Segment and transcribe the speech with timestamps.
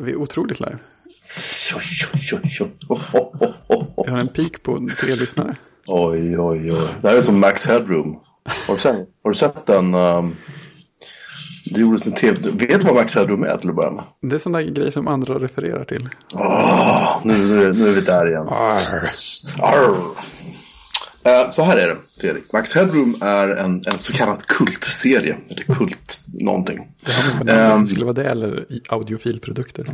[0.00, 0.78] Vi är otroligt live.
[2.88, 4.04] Oh, oh, oh, oh, oh.
[4.06, 5.56] Vi har en peak på tre lyssnare.
[5.86, 6.88] oj, oj, oj.
[7.00, 8.20] Det här är som Max Headroom.
[8.66, 9.94] Har du sett, har du sett den?
[9.94, 10.36] Um,
[11.64, 12.50] det gjordes en tv...
[12.50, 14.04] Vet du vad Max Headroom är till att börja med?
[14.20, 16.08] Det är sådana grej som andra refererar till.
[16.34, 18.48] Åh, nu, nu, nu är vi där igen.
[18.48, 20.33] Arr.
[21.24, 22.52] Eh, så här är det, Fredrik.
[22.52, 25.36] Max Headroom är en, en så kallad kultserie.
[25.50, 26.88] Eller kult någonting.
[27.44, 29.84] Med namnet, det skulle vara det eller audiofilprodukter.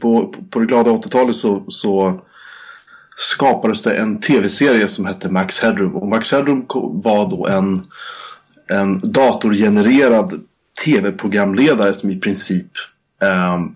[0.00, 2.20] På, på, på det glada 80-talet så, så
[3.16, 5.96] skapades det en tv-serie som hette Max Headroom.
[5.96, 6.66] Och Max Headroom
[7.04, 7.76] var då en,
[8.68, 10.40] en datorgenererad
[10.84, 12.70] tv-programledare som i princip
[13.22, 13.74] ehm,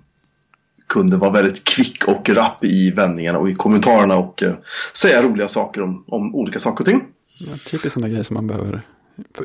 [0.88, 4.54] kunde vara väldigt kvick och rapp i vändningarna och i kommentarerna och eh,
[4.92, 7.04] säga roliga saker om, om olika saker och ting.
[7.38, 8.82] Ja, typiskt sådana grejer som man behöver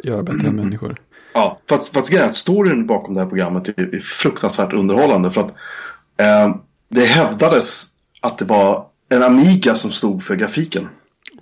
[0.04, 0.96] göra bättre än människor.
[1.34, 5.32] Ja, fast, fast grejen är att storyn bakom det här programmet är, är fruktansvärt underhållande.
[5.32, 5.54] För att
[6.18, 6.56] eh,
[6.90, 7.88] det hävdades
[8.22, 10.90] att det var en Amiga som stod för grafiken.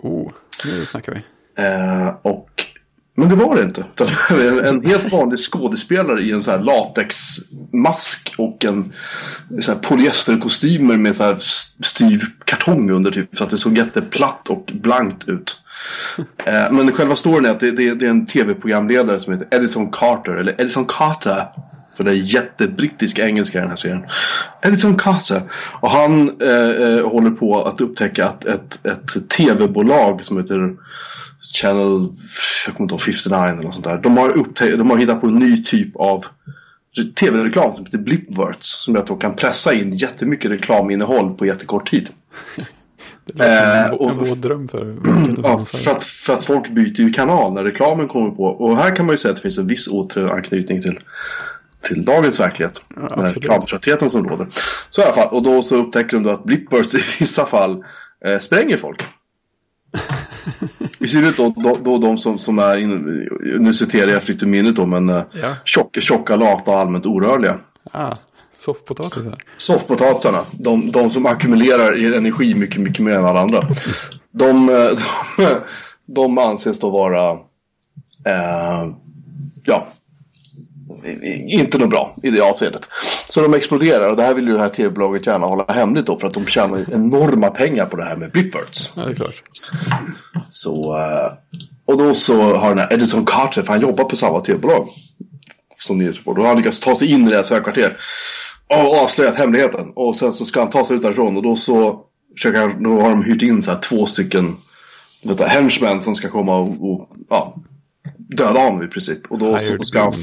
[0.01, 0.31] Oh,
[0.65, 1.21] nu snackar vi.
[1.63, 2.49] Eh, och,
[3.15, 3.85] men det var det inte.
[4.29, 8.85] En, en helt vanlig skådespelare i en så här latexmask och en
[9.61, 11.37] så här polyesterkostymer med så här
[11.83, 13.37] styv kartong under typ.
[13.37, 15.57] Så att det såg jätteplatt och blankt ut.
[16.45, 19.91] Eh, men själva storyn är att det, det, det är en tv-programledare som heter Edison
[19.91, 20.35] Carter.
[20.35, 21.45] Eller Edison Carter.
[21.97, 24.03] För det är jättebrittisk engelska i den här serien.
[24.61, 25.41] Edison Carter.
[25.79, 30.75] Och han eh, eh håller på att upptäcka att ett, ett tv-bolag som heter
[31.55, 32.09] Channel,
[32.67, 33.97] jag kommer inte ihåg, 59 eller något sånt där.
[33.97, 36.23] De har, upptä- de har hittat på en ny typ av
[37.19, 38.83] tv-reklam som heter Blipwords.
[38.83, 42.09] Som att de kan pressa in jättemycket reklaminnehåll på jättekort tid.
[43.25, 44.97] Det låter Eh, en, våt dröm för
[45.43, 48.43] Ja, för, att, för att folk byter ju kanal när reklamen kommer på.
[48.43, 50.99] Och här kan man ju säga att det finns en viss återanknytning till,
[51.81, 52.83] till dagens verklighet.
[53.09, 54.47] den här reklamtröttheten som råder.
[54.89, 57.83] Så i alla fall, och då så upptäcker de då att Blipburst i vissa fall
[58.25, 59.03] eh, spränger folk.
[61.01, 63.27] I synnerhet då, då, då de som, som är, in,
[63.59, 65.55] nu citerar jag fritt ur minnet då, men eh, Ja.
[65.65, 67.59] tjocka, tjocka, lata och allmänt orörliga.
[67.91, 68.15] Ah,
[68.57, 69.43] soffpotatisar.
[69.57, 73.67] Soffpotatisarna, de, de som ackumulerar energi mycket, mycket mer än alla andra.
[74.31, 74.75] De, eh,
[75.37, 75.55] de,
[76.05, 77.31] de anses då vara,
[78.25, 78.91] eh,
[79.63, 79.87] ja,
[81.47, 82.89] inte något bra i det avseendet.
[83.29, 86.19] Så de exploderar och det här vill ju det här tv-bolaget gärna hålla hemligt då
[86.19, 88.91] för att de tjänar ju enorma pengar på det här med Blipwords.
[88.95, 89.43] Ja, det är klart.
[90.49, 91.33] Så, eh,
[91.85, 94.87] och då så har den här Edison Carter, för han jobbar på samma tv-bolag
[95.75, 96.41] som nyhetsreporter.
[96.41, 97.97] Och han lyckas ta sig in i deras högkvarter
[98.67, 99.91] och avslöjat hemligheten.
[99.95, 103.01] Och sen så ska han ta sig ut därifrån och då så försöker han, då
[103.01, 104.55] har de hyrt in så här två stycken
[105.23, 107.55] vet du, henchmen som ska komma och, och ja,
[108.35, 109.19] döda honom i princip.
[109.29, 110.13] Och då, så, då, ska han,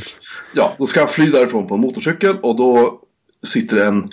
[0.55, 3.01] ja, då ska han fly därifrån på en motorcykel och då
[3.47, 4.11] sitter en,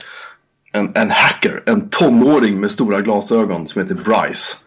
[0.72, 4.58] en, en hacker, en tonåring med stora glasögon som heter Bryce.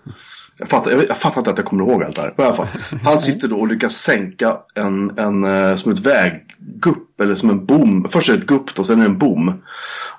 [0.58, 2.32] Jag fattar, jag, jag fattar inte att jag kommer ihåg allt det här.
[2.36, 2.66] Men i alla fall,
[3.04, 7.66] han sitter då och lyckas sänka en, en, eh, som ett väggupp, eller som en
[7.66, 8.06] bom.
[8.10, 9.62] Först är det ett gupp då, sen är det en bom.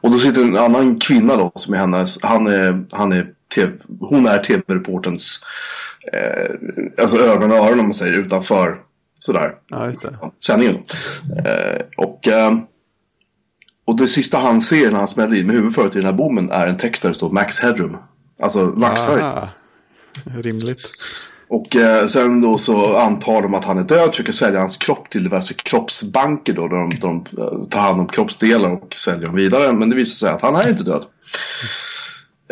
[0.01, 3.73] Och då sitter en annan kvinna då, som är hennes, han är, han är TV,
[3.99, 5.39] hon är tv-reporterns
[6.13, 8.77] eh, alltså ögon och öron om man säger utanför
[9.19, 10.17] sådär Ja, just det.
[10.45, 10.75] sändningen.
[11.45, 12.57] Eh, och, eh,
[13.85, 16.13] och det sista han ser när han smäller in med huvudet förut i den här
[16.13, 17.97] bommen är en text där det står Max Headroom.
[18.41, 19.23] Alltså maxhöjd.
[19.23, 19.49] Aha.
[20.35, 20.79] Rimligt.
[21.49, 25.09] Och eh, sen då så antar de att han är död, försöker sälja hans kropp
[25.09, 26.67] till diverse kroppsbanker då.
[26.67, 29.73] Där de, där de eh, tar hand om kroppsdelar och säljer dem vidare.
[29.73, 31.05] Men det visar sig att han är inte död.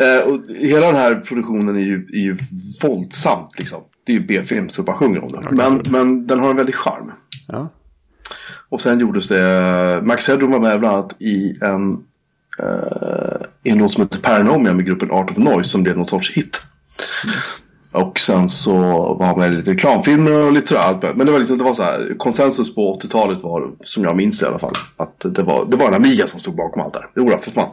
[0.00, 2.36] Eh, och hela den här produktionen är ju, är ju
[2.82, 3.80] våldsamt liksom.
[4.08, 5.50] Det är ju B-film så bara sjunger om det.
[5.50, 7.12] Men, men den har en väldig charm.
[7.48, 7.68] Ja.
[8.68, 11.90] Och sen gjordes det, Max Headroom var med bland annat i en,
[12.58, 16.06] eh, i en låt som heter Paranomia med gruppen Art of Noise som blev någon
[16.06, 16.62] sorts hit.
[17.92, 18.74] Och sen så
[19.18, 21.14] var han med i lite reklamfilmer och lite sådär.
[21.14, 24.38] Men det var, liksom, det var så här, konsensus på 80-talet var, som jag minns
[24.38, 26.92] det i alla fall, att det var, det var en Amiga som stod bakom allt
[26.92, 27.10] det här.
[27.16, 27.70] Jo, för fan.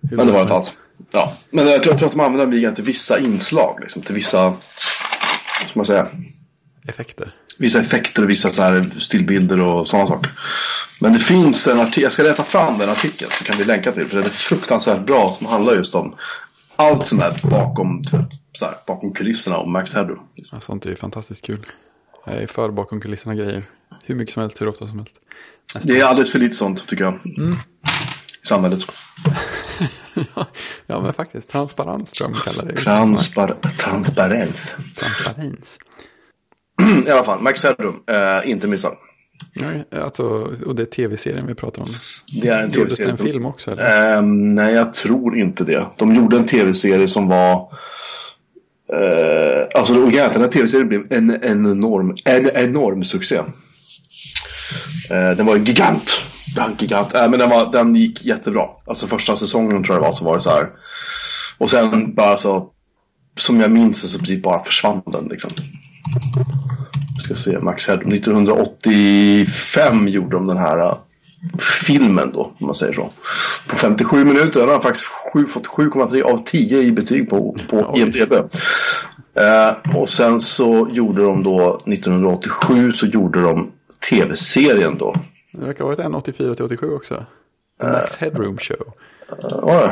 [0.00, 0.76] Men det var ett allt.
[1.12, 4.14] Ja, men jag tror, jag tror att de använde Amiga till vissa inslag, liksom, till
[4.14, 4.52] vissa,
[5.76, 6.08] ska man säga,
[6.88, 7.34] Effekter.
[7.58, 10.30] vissa effekter och vissa så här stillbilder och sådana saker.
[11.00, 13.92] Men det finns en artikel, jag ska leta fram den artikeln så kan vi länka
[13.92, 14.06] till.
[14.06, 16.16] För den är fruktansvärt bra som handlar just om
[16.76, 18.02] allt som är bakom,
[18.52, 20.28] så här, bakom kulisserna om Max Headroom.
[20.52, 21.66] Ja, sånt är ju fantastiskt kul.
[22.26, 23.64] Jag är för bakom kulisserna grejer.
[24.04, 25.14] Hur mycket som helst, hur ofta som helst.
[25.82, 27.14] Det är alldeles för lite sånt tycker jag.
[28.42, 28.82] I samhället.
[30.86, 31.50] ja, men faktiskt.
[31.50, 32.76] Transparens tror jag man kallar det.
[32.76, 34.76] Transpar transparens.
[34.94, 35.78] Transparens.
[37.06, 38.90] I alla fall, Max Headroom, eh, inte missa.
[39.54, 40.24] Nej, alltså,
[40.66, 41.88] och det är tv-serien vi pratar om.
[42.42, 43.10] Det är en tv-serie.
[43.10, 43.70] en film också?
[43.70, 44.16] Eller?
[44.18, 45.86] Ehm, nej, jag tror inte det.
[45.96, 47.68] De gjorde en tv-serie som var...
[48.92, 53.36] Uh, alltså, och den här tv-serien blev en, en, enorm, en enorm succé.
[55.10, 56.24] Eh, den var en gigant.
[56.56, 57.14] Ja, gigant.
[57.14, 58.64] Äh, men den, var, den gick jättebra.
[58.86, 60.68] Alltså första säsongen tror jag det var så var det så här.
[61.58, 62.68] Och sen bara så.
[63.38, 65.50] Som jag minns det så precis bara försvann den liksom.
[67.16, 68.12] Vi ska se, Max Headroom.
[68.12, 70.94] 1985 gjorde de den här uh,
[71.86, 73.10] filmen då, om man säger så.
[73.68, 74.60] På 57 minuter.
[74.60, 77.94] Den har faktiskt sju- fått 7,3 av 10 i betyg på, på.
[77.96, 78.32] IMDB.
[79.38, 83.70] Eh, och sen så gjorde de då, 1987 så gjorde de
[84.10, 85.14] tv-serien då.
[85.58, 87.24] Det verkar ha varit en 84 till 87 också.
[87.80, 88.92] The Max Headroom Show.
[89.62, 89.90] Oj.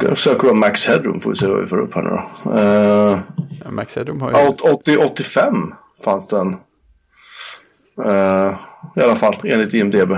[0.00, 2.58] Jag söker på Max Headroom får vi se vad vi får upp här nu då.
[2.58, 3.18] Eh,
[3.64, 4.36] Ja, Max Headroom har ju...
[4.36, 5.74] Ja, 80, 85
[6.04, 6.56] fanns den.
[8.04, 8.54] Eh,
[8.96, 10.12] I alla fall, enligt IMDB.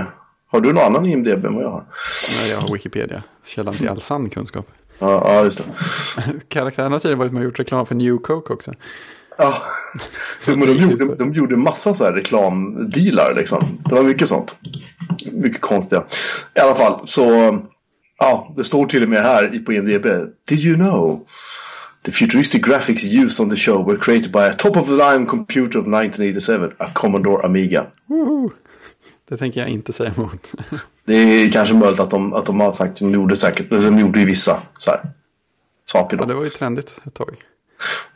[0.47, 1.85] Har du någon annan IMDB än vad jag har?
[2.41, 3.23] Nej, jag har Wikipedia.
[3.45, 4.67] Källan till all sann kunskap.
[4.99, 5.63] Ja, ja just det.
[6.47, 8.73] Karaktärerna har tydligen varit med och gjort reklam för New Coke också.
[9.37, 9.61] Ja.
[10.45, 13.77] Men de gjorde, de gjorde massa så här reklamdealar liksom.
[13.89, 14.55] Det var mycket sånt.
[15.31, 16.03] Mycket konstiga.
[16.55, 17.57] I alla fall så.
[18.17, 20.05] Ja, det står till och med här i- på IMDB.
[20.49, 21.25] Did you know?
[22.05, 25.25] The futuristic graphics used on the show were created by a top of the line
[25.25, 27.85] computer of 1987, a Commodore Amiga.
[29.29, 30.51] Det tänker jag inte säga emot.
[31.05, 33.99] Det är kanske möjligt att de, att de har sagt, de gjorde säkert, eller de
[33.99, 34.99] gjorde ju vissa så här,
[35.91, 36.23] saker då.
[36.23, 37.35] Ja, det var ju trendigt ett tag.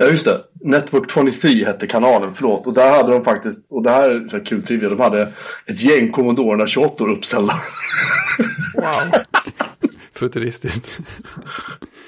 [0.02, 0.42] Ja just det.
[0.62, 2.68] Network 23 hette kanalen, förlåt.
[2.68, 5.34] Och där hade de faktiskt, och det här är så här kul trivia, de hade
[5.66, 7.54] ett gäng Commodore 28 uppställda.
[8.76, 9.12] Wow!
[10.16, 11.00] Futuristiskt.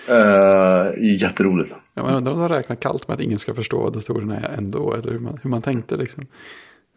[0.09, 1.73] uh, jätteroligt.
[1.93, 4.57] Ja, man undrar om de räknar kallt med att ingen ska förstå vad datorerna är
[4.57, 4.93] ändå.
[4.93, 6.25] Eller hur man, hur man tänkte liksom.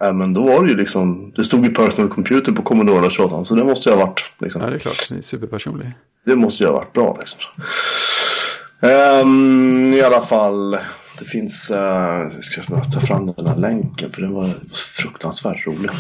[0.00, 3.44] Ja men då var det ju liksom, det stod ju personal computer på Commodore 28
[3.44, 5.08] så det måste ju ha varit, liksom, Ja, det är klart.
[5.08, 5.92] Det är superpersonlig.
[6.26, 7.40] det måste ju ha varit bra liksom.
[8.84, 10.70] Ehm, I alla fall,
[11.18, 11.76] det finns, uh,
[12.34, 15.90] jag ska bara ta fram den här länken för den var fruktansvärt rolig.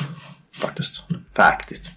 [0.60, 1.04] Faktiskt.
[1.36, 1.90] Faktiskt.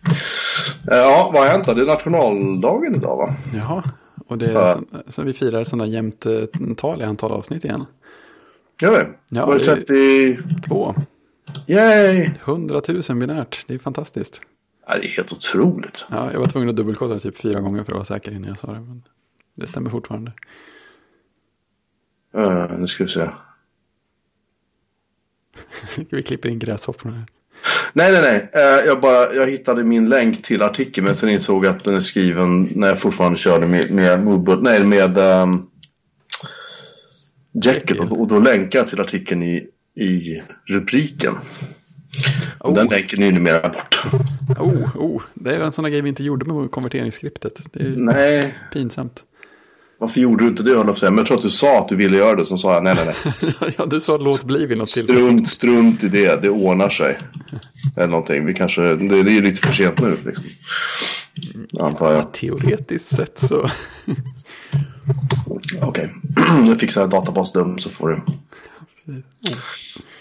[0.92, 1.74] Eh, ja, vad har hänt då?
[1.74, 3.28] Det är nationaldagen idag va?
[3.54, 3.84] Jaha.
[4.28, 4.74] Och det är Ja.
[4.74, 6.42] som, som vi firar sådana jämnt eh,
[6.78, 7.86] tal i antal avsnitt igen.
[8.82, 9.38] Gör vi?
[9.38, 10.38] Ja, var det det- 30?
[10.68, 10.96] Två.
[11.68, 12.30] Yay!
[12.46, 13.64] 100 000 binärt.
[13.68, 14.42] Det är fantastiskt.
[14.88, 16.06] Ja, det är helt otroligt.
[16.12, 18.48] Ja, jag var tvungen att dubbelkolla det typ fyra gånger för att vara säker innan
[18.48, 18.80] jag sa det.
[18.80, 19.04] Men
[19.56, 20.32] det stämmer fortfarande.
[22.36, 23.30] Uh, nu ska vi se.
[26.10, 27.26] vi klipper in gräshopporna här.
[27.94, 28.50] Nej, nej, nej.
[28.54, 31.96] Eh, jag, bara, jag hittade min länk till artikeln men sen insåg jag att den
[31.96, 34.64] är skriven när jag fortfarande körde med, med Moodboard.
[34.64, 35.68] Nej, med um,
[37.52, 38.00] Jekyll.
[38.00, 41.36] Och, och då länkar jag till artikeln i, i rubriken.
[42.60, 42.92] Och Den Oh.
[42.92, 44.00] länken är ju numera bort.
[44.60, 47.62] Oh, oh, det är en sån där grej vi inte gjorde med konverteringsskriptet.
[47.74, 49.24] Det är Nej, pinsamt.
[50.00, 50.76] Varför gjorde du inte det.
[51.02, 52.46] Men jag tror att du sa att du ville göra det.
[52.46, 53.74] Så sa jag nej, nej, nej.
[53.78, 55.46] ja, du sa låt bli vid något tillfälle.
[55.46, 56.42] Strunt, i det.
[56.42, 57.18] Det ordnar sig.
[57.96, 58.46] Eller någonting.
[58.46, 60.18] Vi kanske, det, det är lite för sent nu.
[60.26, 60.46] Liksom.
[61.80, 62.34] Antar jag.
[62.34, 63.70] Teoretiskt sett så.
[65.82, 66.14] Okej.
[66.68, 68.22] Jag fixar en databasdum så får du.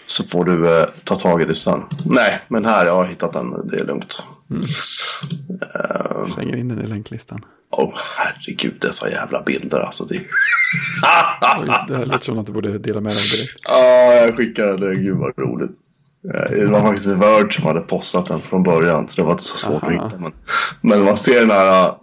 [0.07, 1.83] Så får du eh, ta tag i det sen.
[2.05, 3.69] Nej, men här jag har hittat den.
[3.69, 4.23] Det är lugnt.
[6.35, 7.45] Slänger in den i länklistan.
[7.71, 10.05] Åh herregud dessa jävla bilder alltså.
[10.05, 10.21] Det...
[11.89, 13.61] Det låter som att du borde dela med dig direkt.
[13.65, 14.95] Ja, jag skickade det.
[14.95, 15.71] Gud vad roligt.
[16.35, 19.09] Eh, Det var faktiskt Word som hade postat den från början.
[19.09, 19.93] Så det var inte så svårt Aha.
[20.05, 20.23] att hitta.
[20.23, 20.33] Men,
[20.81, 21.87] men man ser den här.
[21.89, 21.95] eh,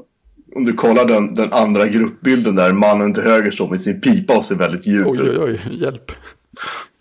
[0.56, 2.74] Om du kollar den, den andra gruppbilden där.
[2.74, 6.12] Mannen till höger står med sin pipa och ser väldigt djup Oj, oj, oj, hjälp.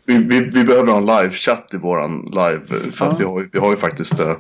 [0.06, 2.60] Vi, vi, vi behöver ha en live-chatt i våran live.
[2.92, 3.16] För Ja.
[3.18, 4.36] vi, har, vi har ju faktiskt eh,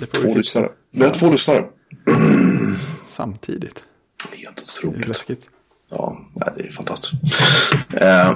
[0.00, 0.68] Det får två lyssnare.
[0.90, 1.64] Vi har två lyssnare.
[3.06, 3.84] samtidigt.
[4.34, 5.08] Helt Det är otroligt.
[5.08, 5.46] läskigt.
[5.90, 6.18] Ja,
[6.56, 7.14] det är fantastiskt.
[7.92, 8.30] Eh,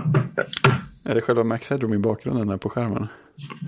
[1.05, 3.07] Är det själva Max Headroom i bakgrunden där på skärmen?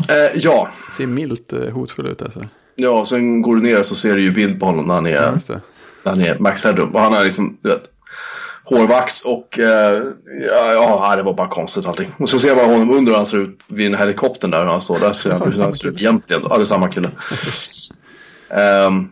[0.09, 0.68] eh, ja.
[0.97, 2.45] Ser milt eh, hotfull ut alltså.
[2.75, 5.11] ja, sen går du ner så ser du ju bild på honom när han är,
[5.11, 5.61] Ja, det.
[6.04, 6.95] när han är Max Headroom.
[6.95, 7.83] Och han har liksom du vet,
[8.68, 10.02] hårvax och eh,
[10.50, 12.14] ja, det var bara konstigt allting.
[12.18, 14.66] Och så ser man honom under hur han ser ut vid en helikoptern där hur
[14.66, 14.98] han står.
[14.98, 16.42] Där ser han hur han ser ut egentligen.
[16.48, 17.10] Ja, det är samma kille.
[18.50, 19.08] Ehm,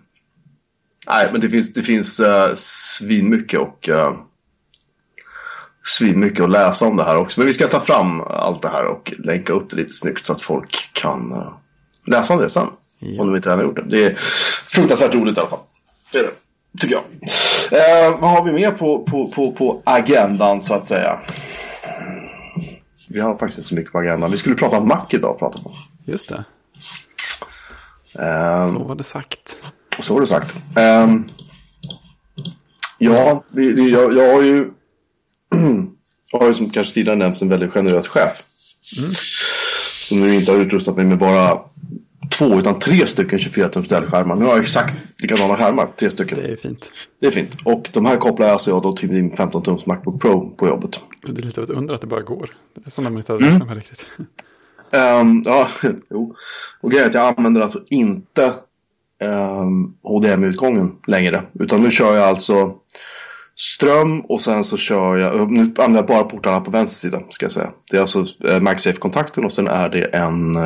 [1.07, 4.13] nej, men det finns, det finns uh, svinmycket och uh,
[5.85, 7.41] svinmycket att läsa om det här också.
[7.41, 10.33] Men vi ska ta fram allt det här och länka upp det lite snyggt så
[10.33, 11.53] att folk kan eh,
[12.07, 12.69] läsa om det sen.
[12.99, 13.23] Ja.
[13.23, 13.83] Om de inte redan har gjort det.
[13.89, 14.15] Det är
[14.67, 15.59] fruktansvärt roligt i alla fall.
[16.13, 16.33] Det är det.
[16.81, 17.05] Tycker jag.
[17.73, 21.19] Eh, vad har vi mer på, på, på, på agendan så att säga?
[23.09, 24.31] vi har faktiskt inte så mycket på agendan.
[24.31, 25.39] Vi skulle prata om Mac idag.
[25.39, 25.73] Prata på.
[26.05, 26.45] Just det,
[28.19, 29.59] Ehm, så var det sagt.
[30.01, 30.55] Så var det sagt.
[30.77, 31.25] Ehm,
[32.99, 34.71] ja, jag, jag har ju...
[36.33, 38.43] jag har ju som kanske tidigare nämnts en väldigt generös chef.
[40.09, 41.61] Som nu inte har utrustat mig med bara
[42.29, 44.35] två utan tre stycken 24-tums Dell-skärmar.
[44.37, 46.39] Nu har jag exakt likadana skärmar, tre stycken.
[46.43, 46.91] Det är fint.
[47.21, 47.57] Det är fint.
[47.65, 51.01] Och de här kopplar alltså jag då till min 15-tums Macbook Pro på jobbet.
[51.23, 52.51] Det är lite av ett under att det bara går.
[52.75, 53.43] Det är sådana man inte Mm.
[53.45, 54.07] hade räknat med riktigt.
[54.93, 55.69] Ehm, ja,
[56.11, 56.35] jo.
[56.81, 58.55] Och grejen är att jag använder alltså inte
[59.25, 61.43] um, HDMI-utgången längre.
[61.61, 62.75] Utan nu kör jag alltså
[63.59, 67.45] ström och sen så kör jag, nu använder jag bara portarna på vänster sida ska
[67.45, 67.71] jag säga.
[67.91, 70.57] Det är alltså eh, MagSafe-kontakten och sen är det en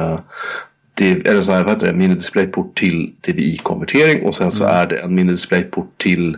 [1.04, 4.96] det, eller så här, vad heter det, mini-displayport till DVI-konvertering och sen så är det
[4.96, 6.36] en mini-displayport till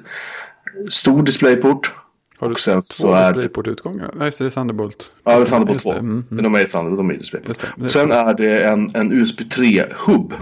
[0.90, 1.92] stor displayport.
[2.38, 4.10] Har du Och sen två så är- DisplayPort-utgångar?
[4.14, 5.12] Nej, just det, det är Thunderbolt.
[5.24, 5.92] Ja, det är Thunderbolt Just 2.
[5.92, 7.42] det, mm, Men de är Thunderbolt, de är display.
[7.48, 7.84] Just det.
[7.84, 10.34] Och sen är det en, en USB 3-hubb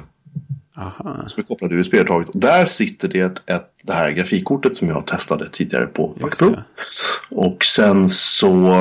[0.76, 1.24] Aha.
[1.26, 2.28] som är kopplad till USB-övertaget.
[2.28, 6.26] Och där sitter det ett, ett, det här grafikkortet som jag testade tidigare på Mac
[6.28, 6.50] Just Pro.
[6.50, 6.64] det.
[7.30, 8.80] Och sen så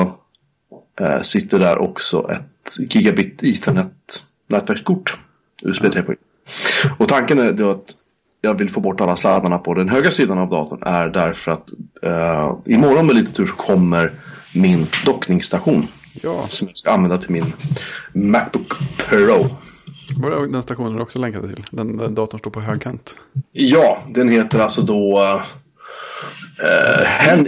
[1.00, 5.18] eh, sitter där också ett gigabit Ethernet nätverkskort.
[5.62, 6.16] USB 3.0.
[6.98, 7.96] Och tanken är då att
[8.40, 11.70] jag vill få bort alla sladdarna på den högra sidan av datorn är därför att
[12.02, 14.12] eh, imorgon med lite tur så kommer
[14.54, 15.88] min dockningsstation.
[16.22, 17.52] Ja, Som jag ska använda till min
[18.12, 19.48] Macbook Pro.
[20.22, 21.64] var det den stationen du också länkade till?
[21.70, 23.16] Den där datorn står på högkant.
[23.52, 25.42] Ja, den heter alltså då uh,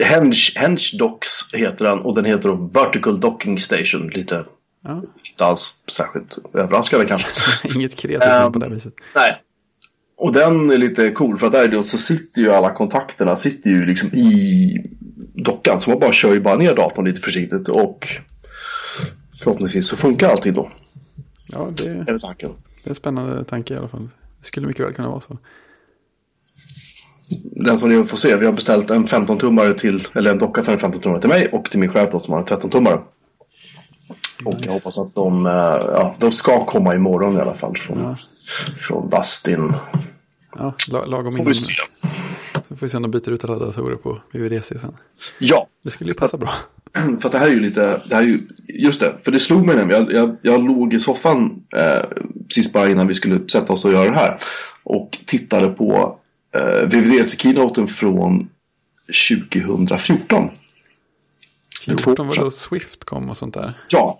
[0.01, 4.09] Henge, Docks heter den och den heter då Vertical Docking Station.
[4.09, 4.45] Lite,
[4.85, 5.03] Ja.
[5.31, 7.29] inte alls särskilt överraskande kanske.
[7.75, 8.95] Inget kreativt Ehm, på det här viset.
[9.15, 9.43] Nej.
[10.17, 13.71] Och den är lite cool för att där då så sitter ju alla kontakterna sitter
[13.71, 14.77] ju liksom i
[15.35, 15.81] dockan.
[15.81, 18.09] Så man bara kör ju bara ner datorn lite försiktigt och
[19.43, 20.71] förhoppningsvis så funkar allting då.
[21.47, 22.51] Ja, det, Är det tanken.
[22.83, 24.09] det är en spännande tanke i alla fall.
[24.41, 25.39] Det skulle mycket väl kunna vara så.
[27.57, 30.73] Den som ni får se, vi har beställt en 15-tummare till, eller en docka för
[30.73, 33.01] en 15-tummare till mig och till min chef då som har en 13-tummare.
[34.45, 37.99] Och jag hoppas att de, eh, ja, de ska komma imorgon i alla fall från,
[38.03, 38.17] Ja.
[38.81, 39.75] från Dustin.
[40.59, 41.47] Ja, la- lagom Får innan.
[41.49, 41.73] vi se.
[42.69, 44.97] Så får vi se om de byter ut alla datorer på VVDC sen.
[45.39, 46.53] Ja, Det skulle ju passa bra.
[47.23, 49.67] för det här är ju lite, det här är ju, just det, för det slog
[49.67, 50.03] mig nämligen.
[50.11, 52.09] Jag, jag, jag låg i soffan eh,
[52.49, 54.39] precis bara innan vi skulle sätta oss och göra det här.
[54.83, 56.19] Och tittade på
[56.57, 58.49] eh, VVDC-keynoten från
[59.29, 60.51] 2014.
[61.85, 63.75] 14 var då Swift kom och sånt där.
[63.89, 64.19] Ja,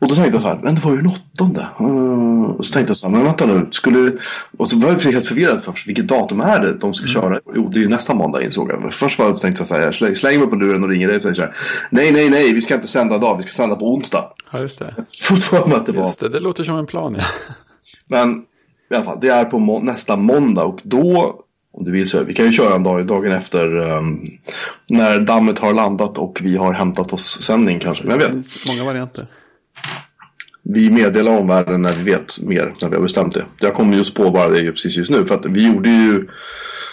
[0.00, 1.66] och då tänkte jag så här, men det var ju den åttonde.
[1.80, 4.12] Mm, och så tänkte jag så här, men vänta nu, skulle...
[4.58, 7.40] Och så var jag helt förvirrad först, vilket datum är det de ska köra?
[7.54, 8.94] Jo, det är ju nästa måndag insåg jag.
[8.94, 11.22] Först var jag tänkte så här, jag slänger mig på luren och ringer dig och
[11.22, 11.54] säger så här,
[11.90, 14.32] nej, nej, nej, vi ska inte sända idag, vi ska sända på onsdag.
[14.52, 14.94] Ja, just det.
[15.22, 16.02] Fortfarande att det var.
[16.02, 17.24] Just det, det låter som en plan ja.
[18.06, 18.44] Men
[18.90, 21.40] i alla fall, det är på må- nästa måndag och då,
[21.72, 24.24] om du vill så, vi kan ju köra en dag, dagen efter um,
[24.86, 28.04] när dammet har landat och vi har hämtat oss sändning kanske.
[28.04, 29.26] Men jag vet, många varianter.
[30.62, 33.44] Vi meddelar omvärlden när vi vet mer, när vi har bestämt det.
[33.60, 35.24] Jag kommer just på bara det precis just nu.
[35.24, 36.28] För att vi gjorde ju,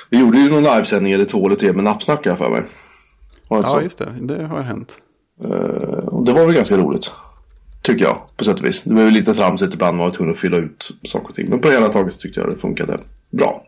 [0.09, 2.61] vi gjorde ju någon livesändning eller två eller tre med nappsnack här för mig.
[3.49, 3.81] Ja, så?
[3.81, 4.13] just det.
[4.21, 4.97] Det har hänt.
[5.43, 5.49] Eh,
[6.07, 7.11] och det var väl ganska roligt.
[7.81, 8.81] Tycker jag, på sätt och vis.
[8.83, 11.49] Det var ju lite tramsigt ibland, man var tvungen att fylla ut saker och ting.
[11.49, 12.99] Men på det hela taget tyckte jag det funkade
[13.31, 13.65] bra.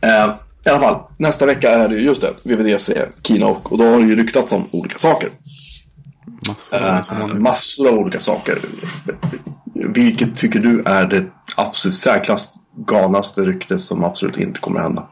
[0.00, 0.34] Eh,
[0.66, 3.60] I alla fall, nästa vecka är det ju just det, VVDC, Keynote.
[3.68, 5.28] Och då har det ju ryktats om olika saker.
[6.48, 8.58] Massor Eh, massor av olika saker.
[9.74, 11.24] Vilket tycker du är det
[11.56, 12.54] absolut särklass
[12.86, 15.08] galnaste rykte som absolut inte kommer att hända?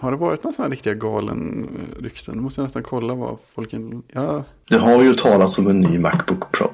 [0.00, 2.34] Har det varit några sådana riktiga galen eh, rykten?
[2.34, 3.74] Nu måste jag nästan kolla vad folk...
[4.12, 6.70] Ja, Det har ju talats om en ny Macbook Pro.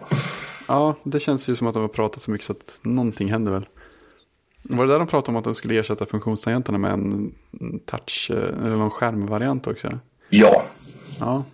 [0.68, 3.52] ja, det känns ju som att de har pratat så mycket så att någonting händer
[3.52, 3.66] väl.
[4.76, 7.32] Var det där de pratade om att de skulle ersätta funktionstangenterna med en
[7.86, 9.98] touch eller någon skärmvariant också?
[10.28, 10.62] Ja,
[11.20, 11.44] Ja,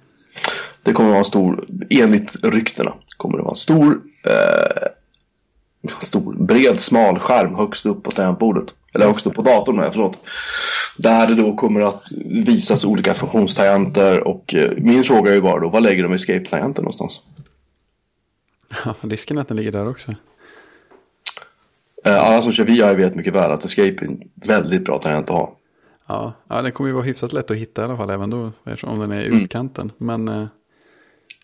[0.82, 4.88] det kommer att vara en stor, enligt ryktena, kommer det vara en stor, eh,
[6.00, 8.66] stor, bred, smal skärm högst upp på tangentbordet.
[8.94, 10.16] Eller högst upp på datorn, nej, förlåt.
[10.96, 15.60] Där det då kommer att visas olika funktionstangenter och eh, min fråga är ju bara
[15.60, 17.20] då, vad lägger de escape-tangenten någonstans?
[18.84, 20.14] Ja, risken är att den ligger där också.
[22.08, 25.30] Eh, Alla som kör VI vet mycket väl att Escape är en väldigt bra tangent
[25.30, 25.54] att ha.
[26.08, 28.52] Ja, ja, den kommer ju vara hyfsat lätt att hitta i alla fall, även då,
[28.82, 29.40] om den är i Mm.
[29.42, 29.92] utkanten.
[29.98, 30.44] Men eh,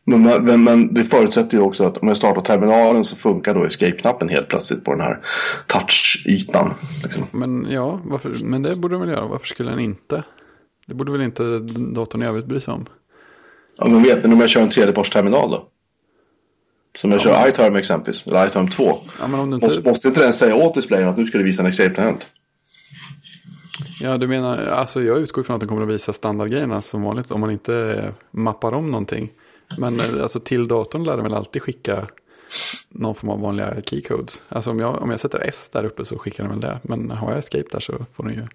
[0.06, 3.64] Men, men, men det förutsätter ju också att om jag startar terminalen så funkar då
[3.64, 5.20] Escape-knappen helt plötsligt på den här
[5.66, 6.70] touch-ytan.
[7.02, 7.24] Liksom.
[7.30, 9.26] Men ja, varför, men det borde den väl göra.
[9.26, 10.22] Varför skulle den inte?
[10.86, 11.58] Det borde väl inte
[11.94, 12.86] datorn i övrigt bry sig om.
[13.76, 15.68] Ja, men vet, men om jag kör en tredjepartsterminal då?
[16.94, 18.98] Som jag kör iTerm exempelvis, eller iTerm 2.
[19.20, 19.66] Ja, men om du inte...
[19.66, 22.32] Måste, måste inte den säga åt displayen att nu ska du visa en Escape-tangent?
[24.00, 27.30] Ja, du menar, alltså jag utgår ifrån att den kommer att visa standardgrejerna som vanligt
[27.30, 29.30] om man inte mappar om någonting.
[29.78, 32.06] Men eh, alltså till datorn lär den väl alltid skicka
[32.88, 34.42] någon form av vanliga keycodes.
[34.48, 36.80] Alltså om jag, om jag sätter S där uppe så skickar den väl det.
[36.82, 38.46] Men har jag escape där så får den ju...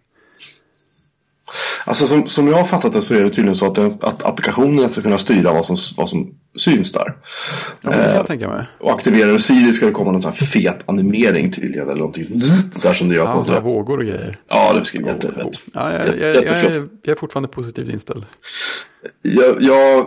[1.85, 4.23] Alltså som, som jag har fattat det så är det tydligen så att, den, att
[4.25, 6.27] applikationerna ska kunna styra vad som, vad som
[6.57, 7.15] syns där.
[7.81, 8.65] Ja, det kan Eh, jag tänka mig.
[8.79, 11.83] Och aktiverar du Siri ska det komma någon sån här fet animering tydligen.
[11.85, 12.25] Eller någonting
[12.71, 14.37] så här som det gör Ja, på vågor och grejer.
[14.49, 15.47] Ja, det beskriver jättefett.
[15.73, 16.75] Ja, jag, jag, jag, jag, Jättefluff.
[16.75, 18.25] är, jag är fortfarande positivt inställd.
[19.21, 20.05] Jag, jag,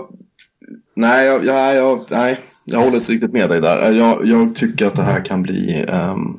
[0.97, 3.93] nej, jag, jag, jag, nej, jag håller inte riktigt med dig där.
[3.93, 5.87] Jag, jag tycker att det här kan bli...
[5.89, 6.37] ehm,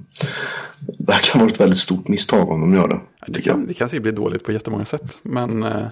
[1.00, 3.00] det här kan vara ett väldigt stort misstag om de gör det.
[3.28, 5.18] Det kan, det kan säkert bli dåligt på jättemånga sätt.
[5.22, 5.88] Men eh,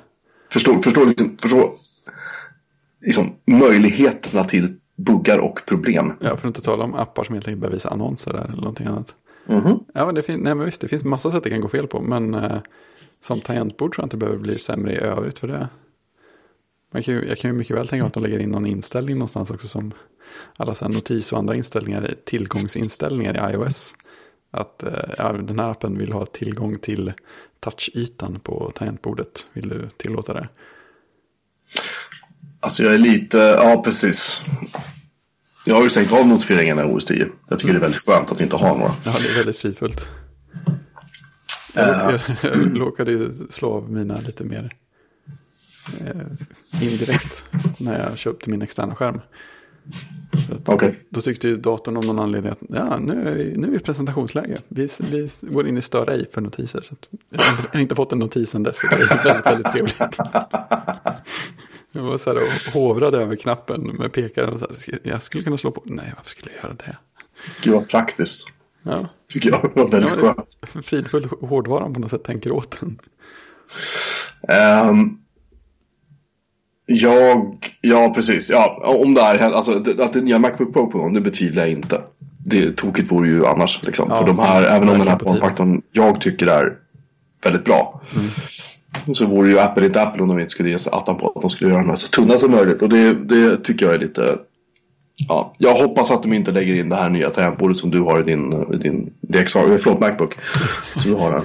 [0.50, 1.70] Förstår, förstår, liksom, förstår
[3.02, 6.14] liksom, möjligheterna till buggar och problem.
[6.20, 8.56] ja, för att inte tala om appar som helt enkelt bara visar annonser där eller
[8.56, 9.16] någonting annat.
[9.46, 9.80] Mhm.
[9.94, 11.88] Ja, men det, fin- nej, men visst, det finns massa sätt det kan gå fel
[11.88, 12.02] på.
[12.02, 12.58] Men eh,
[13.22, 15.68] som tangentbord tror jag inte behöver bli sämre i övrigt för det.
[16.94, 18.66] Man kan ju, jag kan ju mycket väl tänka mig att de lägger in någon
[18.66, 19.92] inställning någonstans också som
[20.58, 23.94] alla så notis och andra inställningar, tillgångsinställningar i iOS.
[24.52, 27.14] Att eh, ja, den här appen vill ha tillgång till
[27.60, 29.48] touchytan på tangentbordet.
[29.54, 30.50] Vill du tillåta det?
[32.60, 34.42] Alltså jag är lite, ja precis.
[35.66, 37.28] Jag har ju stängt av notifieringarna i OS 10.
[37.50, 38.96] Jag tycker det är väldigt skönt att inte ha några.
[39.06, 40.10] Ja, det är väldigt fridfullt.
[41.74, 44.72] Jag, jag, jag råkade ju slå av mina lite mer
[46.00, 47.46] eh, indirekt
[47.78, 49.22] när jag köpte min externa skärm.
[50.66, 51.00] Okej.
[51.10, 53.78] Då tyckte ju datorn om någon anledning att ja, nu, är vi, nu är vi
[53.78, 54.58] i presentationsläge.
[54.68, 56.82] Vi, vi går in i stör ej för notiser.
[56.82, 58.78] Så att jag, har inte, jag har inte fått en notis sen dess.
[58.90, 60.18] Det är väldigt, väldigt trevligt.
[61.92, 64.54] Jag var så här och hovrade över knappen med pekaren.
[64.54, 65.82] Och så här, jag skulle kunna slå på.
[65.86, 66.98] Nej, varför skulle jag göra det?
[67.62, 68.48] Gud vad praktiskt.
[68.84, 69.72] Ja, Tycker jag.
[69.74, 70.34] Det var väldigt Ja,
[70.72, 70.86] skönt.
[70.86, 73.00] fridfull hårdvaran på något sätt tänker åt den.
[74.48, 75.18] Ehm,
[76.96, 78.50] jag, ja precis.
[78.50, 81.64] Ja, om det är, alltså att det är nya Macbook Pro på gång, det betvivlar
[81.64, 82.02] jag inte.
[82.46, 83.84] Det tokigt vore ju annars.
[83.84, 84.08] Liksom.
[84.10, 86.74] Ja, För de här, även om den här formfaktorn jag tycker är
[87.44, 88.02] väldigt bra.
[89.14, 91.42] Så vore ju Apple inte Apple om de inte skulle ge sig attan på att
[91.42, 92.82] de skulle göra de här så tunna som möjligt.
[92.82, 94.38] Och det, det tycker jag är lite...
[95.28, 98.20] Ja, jag hoppas att de inte lägger in det här nya tangentbordet som du har
[98.20, 100.36] i din, i din DXR, förlåt Macbook.
[100.94, 101.42] Som du har här.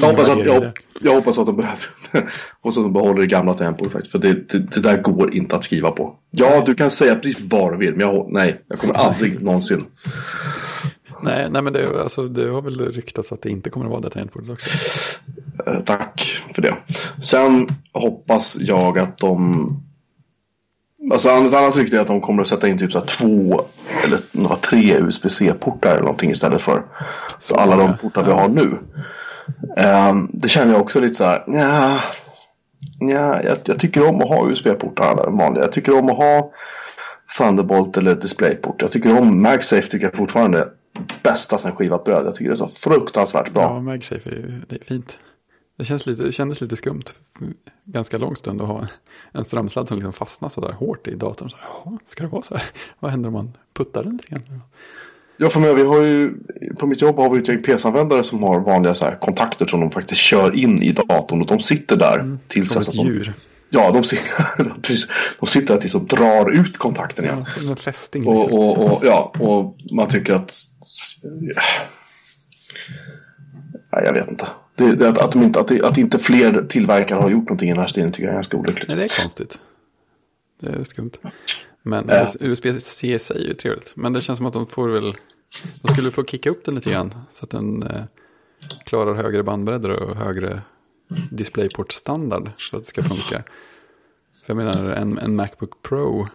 [0.00, 1.86] Jag hoppas, att, jag, jag hoppas att de behöver
[2.60, 4.12] och så de behåller det gamla tempot faktiskt.
[4.12, 6.14] För det, det, det där går inte att skriva på.
[6.30, 7.96] Ja, du kan säga precis vad du vill.
[7.96, 9.84] Men jag, nej, jag kommer aldrig någonsin.
[11.22, 14.00] Nej, nej men det, alltså, det har väl ryktats att det inte kommer att vara
[14.00, 14.68] det tangentbordet också.
[15.66, 16.76] Eh, tack för det.
[17.22, 19.82] Sen hoppas jag att de...
[21.12, 23.62] Alltså annat, annat rykte är att de kommer att sätta in typ så här två
[24.04, 26.82] eller några tre USB-C-portar eller någonting istället för
[27.38, 28.78] så alla de portar vi har nu.
[30.10, 31.44] Um, det känner jag också lite så här.
[31.46, 32.00] Nja,
[33.00, 35.64] nja, jag, jag tycker om att ha USB-portar vanliga.
[35.64, 36.52] Jag tycker om att ha
[37.38, 38.82] Thunderbolt eller DisplayPort.
[38.82, 40.68] Jag tycker om MagSafe tycker jag fortfarande är
[41.22, 42.26] bästa sen skivat bröd.
[42.26, 43.62] Jag tycker det är så fruktansvärt bra.
[43.62, 45.18] Ja, MagSafe är ju det är fint.
[45.76, 47.04] Det, känns lite, det kändes lite skumt
[47.84, 48.86] ganska lång stund att ha
[49.32, 51.50] en strömsladd som liksom fastnar så där hårt i datorn.
[51.50, 52.66] Så, Jaha, ska det vara så här?
[53.00, 54.62] Vad händer om man puttar den lite grann?
[55.42, 56.34] Ja, för mig, vi har ju,
[56.80, 59.80] på mitt jobb har vi ett gäng PC-användare som har vanliga så här, kontakter som
[59.80, 61.40] de faktiskt kör in i datorn.
[61.40, 63.32] Och de sitter där tills Som ett de, djur.
[63.70, 64.02] Ja, de,
[64.82, 65.06] precis,
[65.40, 67.44] de sitter där tills de drar ut kontakten igen.
[67.54, 68.26] Ja, som en fästing.
[68.28, 70.54] Och, och, och, ja, och man tycker att...
[73.92, 74.46] Nej, jag vet inte.
[74.74, 77.68] Det, det, att, att, de inte att, det, att inte fler tillverkare har gjort någonting
[77.68, 78.88] i den här stilen tycker jag är ganska olyckligt.
[78.88, 79.58] Nej, det är konstigt.
[80.60, 81.12] Det är skumt.
[81.82, 82.26] Men Ja.
[82.40, 83.92] USB-C är ju trevligt.
[83.96, 85.16] Men det känns som att de får väl...
[85.82, 87.14] De skulle få kicka upp den lite grann.
[87.32, 88.02] Så att den eh,
[88.84, 90.62] klarar högre bandbredder och högre
[91.30, 92.50] DisplayPort-standard.
[92.56, 93.42] Så att det ska funka.
[94.44, 96.28] För jag menar, en, en Macbook Pro.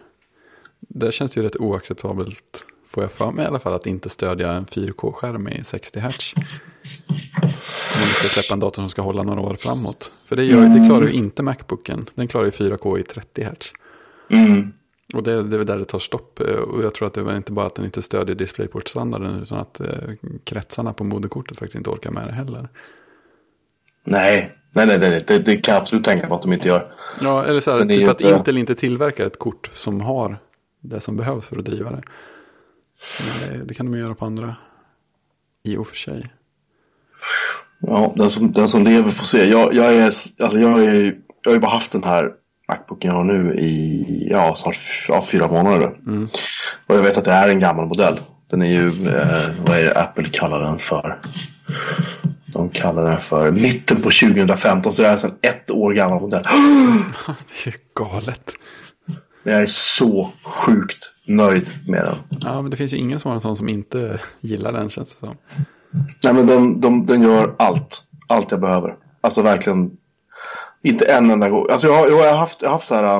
[0.80, 2.66] Där känns det ju rätt oacceptabelt.
[2.86, 6.32] Får jag för mig i alla fall att inte stödja en 4K-skärm i 60 Hz.
[6.36, 10.12] Om du ska släppa en dator som ska hålla några år framåt.
[10.24, 12.10] För det, gör, det klarar ju inte Macbooken.
[12.14, 13.72] Den klarar ju 4K i 30 Hz.
[14.30, 14.72] Mm.
[15.14, 16.40] Och det, det är där det tar stopp.
[16.40, 19.42] Eh, Och jag tror att det var inte bara att den inte stödjer DisplayPort-standarden.
[19.42, 19.86] Utan att eh,
[20.44, 22.68] kretsarna på moderkortet faktiskt inte orkar med det heller.
[24.04, 26.92] Nej, nej, nej, nej det, det kan jag absolut tänka på att de inte gör.
[27.20, 30.38] Ja, eller så här, typ ju att inte- Intel inte tillverkar ett kort som har
[30.80, 32.02] det som behövs för att driva det.
[33.48, 34.56] Det, det kan de göra på andra.
[35.62, 36.32] I och för sig.
[37.80, 39.44] Ja, den som, den som lever får se.
[39.50, 41.04] Jag, jag, är, alltså jag, är,
[41.42, 42.32] jag har ju bara haft den här
[42.68, 45.96] Macbooken jag har nu i ja, snart ja, fyra månader.
[46.06, 46.26] Mm.
[46.86, 48.20] Och jag vet att det är en gammal modell.
[48.50, 51.20] Den är ju, eh, vad är det Apple kallar den för?
[52.46, 54.92] De kallar den för mitten på 2015.
[54.92, 56.42] Så det är alltså en ett år gammal modell.
[57.64, 58.52] det är galet.
[59.42, 62.16] Jag är så sjukt nöjd med den.
[62.44, 65.14] Ja, men det finns ju ingen som har en sån som inte gillar den känns
[65.14, 65.36] det som.
[66.24, 68.02] Nej, men de, de, den gör allt.
[68.26, 68.94] Allt jag behöver.
[69.20, 69.90] Alltså verkligen.
[70.86, 71.66] Inte en enda gång.
[71.70, 73.16] Alltså jag, jag har haft, jag har haft så här.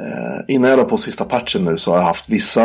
[0.00, 2.64] Eh, innan jag la på sista patchen nu så har jag haft vissa.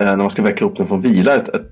[0.00, 1.62] Eh, när man ska väcka upp den från vila ett, ett,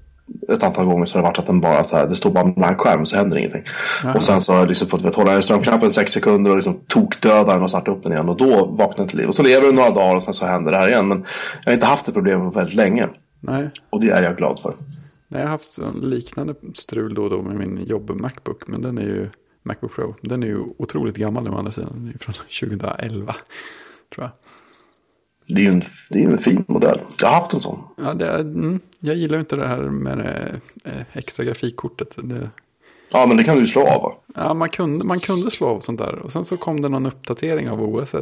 [0.49, 2.07] ett, antal gånger så har det varit att den bara så här.
[2.07, 3.63] Det står bara en blank skärm så händer ingenting.
[4.05, 4.15] Aha.
[4.15, 7.63] Och sen så har jag liksom fått hålla strömknappen sex sekunder och liksom tokdöda den
[7.63, 8.29] och starta upp den igen.
[8.29, 9.29] Och då vaknar den till liv.
[9.29, 11.09] Och så lever den några dagar och sen så händer det här igen.
[11.09, 11.25] Men
[11.65, 13.09] jag har inte haft ett problem på väldigt länge.
[13.41, 13.71] Nej.
[13.91, 14.75] Och det är jag glad för.
[15.29, 18.69] Nej, jag har haft liknande strul då och då med min jobb Macbook.
[18.69, 19.31] Men den är ju
[19.65, 20.15] Macbook Pro.
[20.21, 21.93] Den är ju otroligt gammal nu å andra sidan.
[21.95, 23.37] Den från 2011
[24.15, 24.31] tror jag.
[25.47, 27.01] Det är ju en, det är en fin modell.
[27.21, 27.83] Jag har haft en sån.
[27.97, 32.17] Ja, det mm, jag gillar inte det här med det eh, extra grafikkortet.
[32.17, 32.51] Det...
[33.11, 34.15] Ja, men det kan du ju slå av va?
[34.35, 36.15] Ja, man kunde, man kunde slå av sånt där.
[36.15, 38.15] Och sen så kom det någon uppdatering av OS.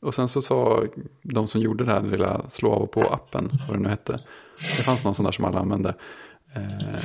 [0.00, 0.84] Och sen så sa
[1.22, 4.12] de som gjorde det här lilla slå av på appen, vad det nu hette.
[4.56, 5.94] Det fanns någon sån där som alla använde.
[6.54, 7.00] Eh,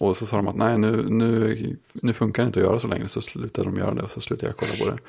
[0.00, 2.86] och så sa de att nej, nu, nu, nu funkar det inte att göra så
[2.86, 3.08] länge.
[3.08, 5.02] Så slutade de göra det och så slutade jag kolla på det.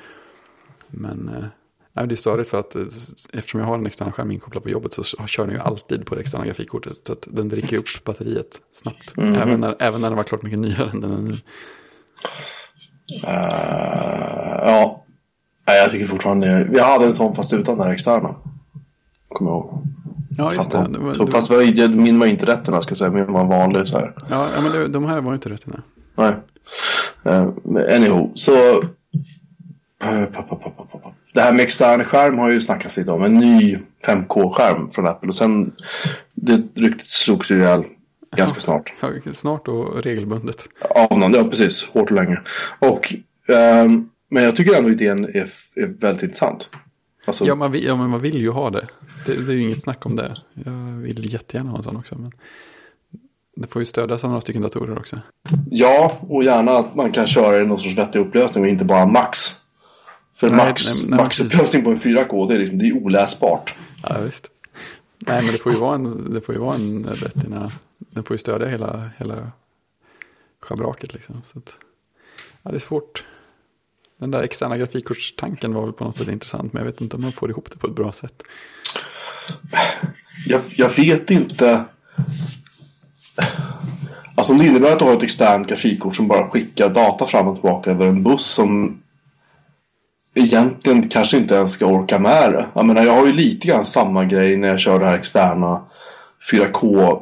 [0.88, 1.44] Men eh,
[2.06, 2.82] det är störigt för att eh,
[3.32, 6.14] eftersom jag har en extern skärm inkopplad på jobbet så kör den ju alltid på
[6.14, 7.06] det externa grafikkortet.
[7.06, 9.16] Så att den dricker upp batteriet snabbt.
[9.16, 11.32] Mm även, när, även när den var klart mycket nyare än den är nu.
[13.24, 15.04] Uh, ja,
[15.64, 18.34] jag tycker fortfarande, vi hade en sån fast utan den här externa.
[19.28, 19.86] Kommer jag ihåg.
[20.40, 20.86] Ja, just det.
[20.90, 23.88] det, var, så, fast var, min var inte rätterna ska jag säga, min var vanlig
[23.88, 24.14] så här.
[24.30, 25.82] Ja, ja men det, de här var inte rätterna.
[26.16, 26.34] Nej.
[27.26, 28.76] Uh, anyhow, så...
[28.76, 30.24] Uh,
[31.34, 33.22] det här med extern skärm har ju snackats lite om.
[33.22, 35.28] En ny 5K-skärm från Apple.
[35.28, 35.72] Och sen,
[36.34, 37.84] det ryktet slogs ju ihjäl
[38.36, 38.92] ganska ja, snart.
[39.32, 40.68] snart och regelbundet.
[41.10, 41.84] Av någon, ja precis.
[41.84, 42.40] Hårt och länge.
[42.78, 43.14] Och,
[43.48, 46.68] um, men jag tycker ändå idén är, är väldigt intressant.
[47.24, 48.86] Alltså, ja, man vill, ja, men man vill ju ha det.
[49.26, 49.34] det.
[49.34, 50.34] Det är ju inget snack om det.
[50.54, 52.14] Jag vill jättegärna ha en sån också.
[52.14, 52.32] Men
[53.56, 55.18] det får ju stödjas av några stycken datorer också.
[55.70, 59.06] Ja, och gärna att man kan köra i någon sorts vettig upplösning och inte bara
[59.06, 59.60] max.
[60.34, 63.74] För nej, max, nej, nej, maxupplösning på en 4K det är, liksom, det är oläsbart.
[64.02, 64.50] Ja, visst.
[65.26, 67.70] Nej, men det får ju vara en, det får ju vara en retina.
[67.98, 69.52] Den får ju stödja hela, hela
[70.60, 71.42] schabraket liksom.
[71.44, 71.74] Så att,
[72.62, 73.24] ja, det är svårt.
[74.20, 76.72] Den där externa grafikkortstanken var väl på något sätt intressant.
[76.72, 78.42] Men jag vet inte om man får ihop det på ett bra sätt.
[80.46, 81.84] Jag, jag vet inte.
[84.34, 87.48] Alltså om det innebär att du har ett externt grafikkort som bara skickar data fram
[87.48, 89.02] och tillbaka över en buss som
[90.34, 92.66] egentligen kanske inte ens ska orka med det.
[92.74, 95.82] Jag menar jag har ju lite grann samma grej när jag kör det här externa
[96.52, 97.18] 4K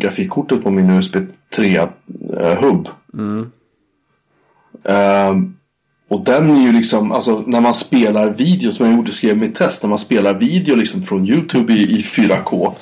[0.00, 1.16] grafikkortet på min USB
[1.56, 1.88] 3
[2.60, 2.88] hubb.
[3.14, 3.52] Mm.
[4.84, 5.56] Um,
[6.12, 9.54] och den är ju liksom, alltså när man spelar video som jag gjorde, skrev mitt
[9.54, 12.72] test, när man spelar video liksom från YouTube i, i 4K.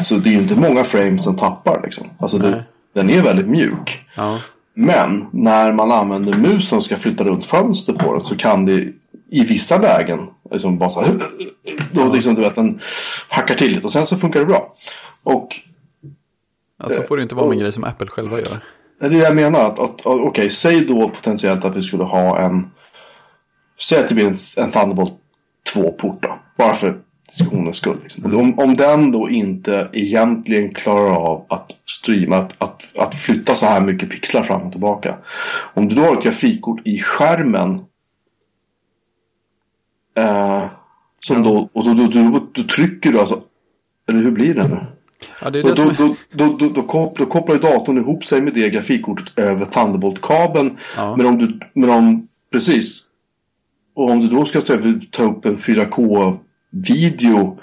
[0.00, 2.06] Så det är ju inte många frames som tappar liksom.
[2.18, 2.64] Alltså det,
[2.94, 4.02] den är väldigt mjuk.
[4.16, 4.38] Ja.
[4.74, 8.88] Men när man använder musen och ska flytta runt fönster på den så kan det
[9.30, 10.18] i vissa lägen
[10.50, 11.08] liksom bara så här,
[11.92, 12.12] då ja.
[12.12, 12.80] liksom du vet den
[13.28, 14.72] hackar till lite och sen så funkar det bra.
[15.22, 15.60] Och
[16.82, 18.58] Alltså får det inte vara med en grej som Apple själva gör.
[19.00, 19.60] Det är det jag menar.
[19.60, 22.70] Att, att, Okej, okay, säg då potentiellt att vi skulle ha en...
[23.88, 25.14] Säg att det blir en, en Thunderbolt
[25.74, 26.38] 2-port då.
[26.58, 27.98] Bara för diskussionens skull.
[28.02, 28.24] Liksom.
[28.24, 28.38] Mm.
[28.38, 33.66] Om, om den då inte egentligen klarar av att streama, att, att, att flytta så
[33.66, 35.18] här mycket pixlar fram och tillbaka.
[35.74, 37.84] Om du då har ett grafikkort i skärmen.
[40.16, 40.64] Eh,
[41.20, 41.42] som ja.
[41.42, 43.42] då, och då, då, då, då, trycker du alltså.
[44.08, 44.78] Eller hur blir det nu?
[45.42, 45.74] Ja, då, då,
[46.32, 50.76] då, då, då, kopplar, kopplar datorn ihop sig med det grafikkortet över Thunderbolt-kabeln.
[50.96, 51.16] Ja.
[51.16, 53.02] Men om du, men om, precis.
[53.94, 54.60] Och om du då ska
[55.10, 57.58] ta upp en 4K-video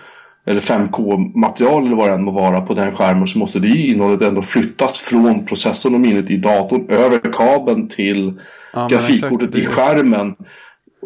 [0.46, 4.22] eller 5K-material eller vad det än må vara på den skärmen så måste det innehållet
[4.22, 8.42] ändå flyttas från processorn och minnet i datorn över kabeln till
[8.74, 10.36] ja, grafikkortet i skärmen.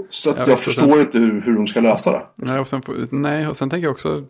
[0.10, 1.00] Så jag, jag förstår sen...
[1.00, 2.22] inte hur, hur de ska lösa det.
[2.36, 4.24] Nej och, sen, nej, och sen tänker jag också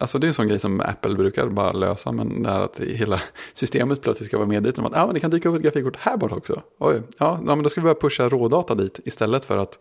[0.00, 2.12] Alltså det är en sån grej som Apple brukar bara lösa.
[2.12, 3.20] Men det här att hela
[3.52, 5.96] systemet plötsligt ska vara medvetet om att ah, men det kan dyka upp ett grafikkort
[5.96, 6.62] här borta också.
[6.78, 9.78] Oj, ja, ja, men då ska vi börja pusha rådata dit istället för att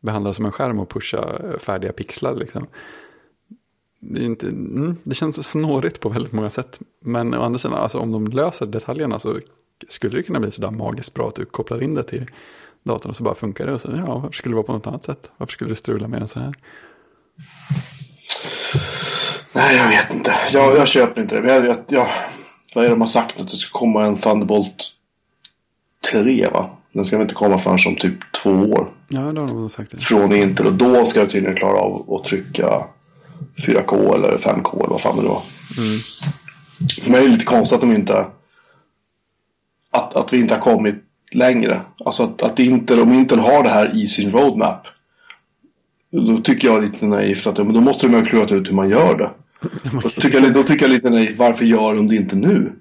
[0.00, 2.34] behandla det som en skärm och pusha eh, färdiga pixlar.
[2.34, 2.66] Liksom.
[4.00, 6.80] Det, är inte, mm, det känns snårigt på väldigt många sätt.
[7.00, 9.38] Men å andra sidan, alltså, om de löser detaljerna så
[9.88, 12.26] skulle det kunna bli sådär magiskt bra att du kopplar in det till
[12.82, 13.72] datorn och så bara funkar det.
[13.72, 15.30] Och så, ja, varför skulle det vara på något annat sätt?
[15.36, 16.54] Varför skulle det strula mer än så här?
[19.58, 20.34] Nej, jag vet inte.
[20.52, 21.42] Jag, jag köper inte det.
[21.42, 22.08] Men jag, jag, jag,
[22.74, 23.40] vad är det de har sagt?
[23.40, 24.92] Att det ska komma en Thunderbolt
[26.12, 26.70] 3 va?
[26.92, 28.90] Den ska väl inte komma förrän om typ två år.
[29.08, 29.90] Ja, det har de sagt.
[29.90, 29.96] Det.
[29.96, 30.66] Från Intel.
[30.66, 32.84] Och då ska det tydligen klara av att trycka
[33.66, 35.42] 4K eller 5K eller vad fan det var.
[35.78, 35.98] Mm.
[37.02, 38.26] För mig är det lite konstigt att de inte...
[39.90, 40.94] Att, att vi inte har kommit
[41.32, 41.80] längre.
[42.04, 44.86] Alltså att, att Intel, om Intel har det här i sin roadmap.
[46.10, 48.88] Då tycker jag lite naivt att men då måste de ha klurat ut hur man
[48.88, 49.30] gör det.
[50.02, 52.72] Då tycker, jag, då tycker jag lite naivt, varför gör de det inte nu?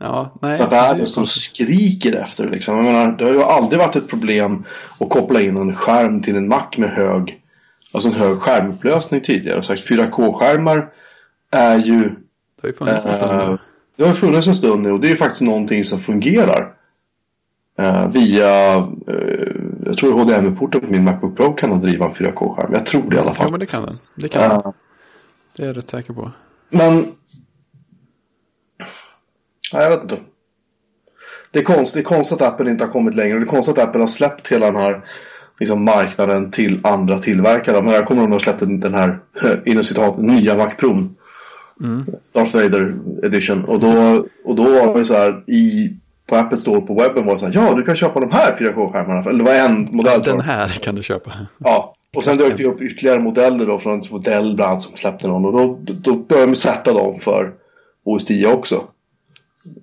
[0.00, 0.60] Ja, nej.
[0.60, 2.76] Att världen står och skriker efter liksom.
[2.76, 4.64] Jag menar, det har ju aldrig varit ett problem
[5.00, 7.40] att koppla in en skärm till en Mac med hög,
[7.92, 9.62] alltså en hög skärmupplösning tidigare.
[9.62, 10.88] Så 4K-skärmar
[11.50, 12.00] är ju...
[12.02, 13.58] Det har ju funnits en stund eh, nu.
[13.96, 16.72] det har funnits en stund nu och det är faktiskt någonting som fungerar.
[17.78, 19.52] Eh, via, eh,
[19.86, 22.72] jag tror HDMI-porten på min Macbook Pro kan driva en 4K-skärm.
[22.72, 23.50] Jag tror det i alla Ja, fall.
[23.50, 23.92] men det kan den.
[24.16, 24.72] Det kan den.
[25.56, 26.30] Det är jag rätt säker på.
[26.70, 26.94] Men...
[29.72, 30.16] Nej, jag vet inte.
[31.50, 33.38] Det är, konst, det är konstigt att Apple inte har kommit längre.
[33.38, 35.04] Det är konstigt att Apple har släppt hela den här
[35.60, 37.82] liksom, marknaden till andra tillverkare.
[37.82, 39.20] Men här kommer de att släppa den den här,
[39.66, 41.08] inom citat, nya Mac Pro.
[42.34, 43.64] Darth Vader edition.
[43.64, 47.32] Och då, och då var det så här i, på Apple Store på webben var
[47.32, 47.54] det så här.
[47.54, 49.28] Ja, du kan köpa de här 4K-skärmarna.
[49.28, 50.22] Eller det var en modell.
[50.22, 50.42] Den jag.
[50.42, 51.32] här kan du köpa.
[51.58, 55.28] Ja, och sen dök det upp ytterligare modeller då från Modell bland annat som släppte
[55.28, 55.44] någon.
[55.44, 57.52] Och då, då började de särta dem för
[58.04, 58.84] OS 10 också.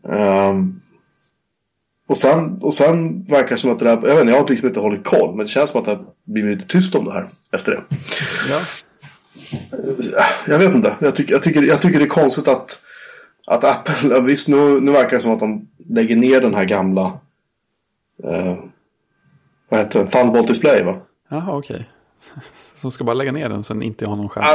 [0.10, 0.80] Ehm,
[2.08, 4.50] och, sen, och sen verkar det som att det där, jag vet inte, jag har
[4.50, 5.36] liksom inte hållit koll.
[5.36, 7.82] Men det känns som att det har blivit lite tyst om det här efter det.
[8.50, 8.62] Ja,
[10.48, 12.80] Jag vet inte, jag tycker, jag tycker, jag tycker det är konstigt att,
[13.48, 17.20] att Apple, visst nu, nu verkar det som att de lägger ner den här gamla,
[18.24, 18.58] eh,
[19.70, 20.96] vad heter den, Thunderbolt Display va?
[21.30, 21.89] jaha okej.
[22.76, 24.46] Som ska bara lägga ner den så den inte har någon skärm.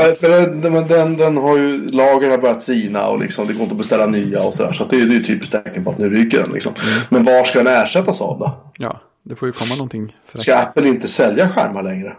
[0.62, 3.72] Ja, men den, den har ju, lagren har börjat sina och liksom, det går inte
[3.72, 4.72] att beställa nya och sådär.
[4.72, 6.72] Så det, är- ju typiskt tecken på att nu ryker den liksom.
[7.08, 8.72] Men var ska den ersättas av då?
[8.78, 10.16] Ja, det får ju komma någonting.
[10.24, 12.12] För Ska Apple inte sälja skärmar längre?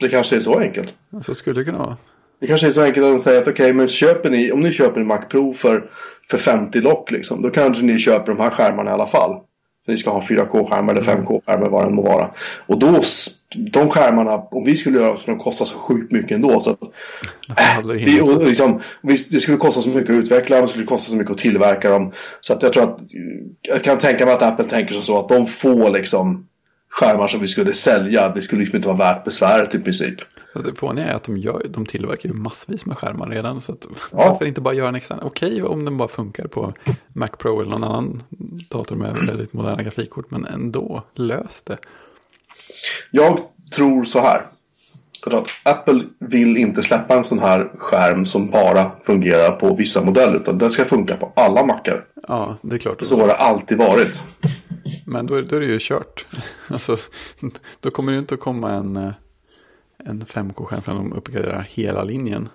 [0.00, 0.94] Det kanske är så enkelt.
[1.22, 1.96] så skulle det kunna vara.
[2.40, 4.72] Det kanske är så enkelt att de säger att okej, men köper ni, om ni
[4.72, 5.90] köper en Mac Pro för,
[6.30, 9.40] för 50 lock liksom, då kanske ni köper de här skärmarna i alla fall.
[9.88, 12.30] Ni ska ha 4K-skärmar eller 5K-skärmar vad det må vara.
[12.66, 13.00] Och då,
[13.54, 16.60] de skärmarna, om vi skulle göra så de kostar så sjukt mycket ändå.
[16.60, 16.78] Så att,
[17.56, 21.10] hade det och liksom, det skulle kosta så mycket att utveckla dem, det skulle kosta
[21.10, 22.12] så mycket att tillverka dem.
[22.40, 22.98] Så att jag tror att,
[23.62, 26.46] jag kan tänka mig att Apple tänker så att de få liksom
[26.90, 30.14] skärmar som vi skulle sälja, det skulle liksom inte vara värt besväret i princip.
[30.54, 33.60] Fast Det fåniga är att de, gör, de tillverkar ju massvis med skärmar redan.
[33.60, 35.18] Så att, varför inte bara göra en extra?
[35.22, 36.72] Okej om den bara funkar på
[37.12, 38.22] Mac Pro eller någon annan
[38.70, 40.30] dator med väldigt moderna grafikkort.
[40.30, 41.78] Men ändå, lös det.
[43.10, 43.40] Jag
[43.74, 44.46] tror så här.
[45.24, 50.04] För att Apple vill inte släppa en sån här skärm som bara fungerar på vissa
[50.04, 50.36] modeller.
[50.38, 52.04] Utan den ska funka på alla mackar.
[52.28, 53.02] Ja, det är klart.
[53.04, 54.22] Så har det alltid varit.
[55.04, 56.26] Men då, är- då är det ju kört.
[56.68, 56.96] Alltså,
[57.80, 59.10] då kommer det inte att komma en, eh,
[60.04, 62.48] en 5K-skärm förrän de uppgraderar hela linjen.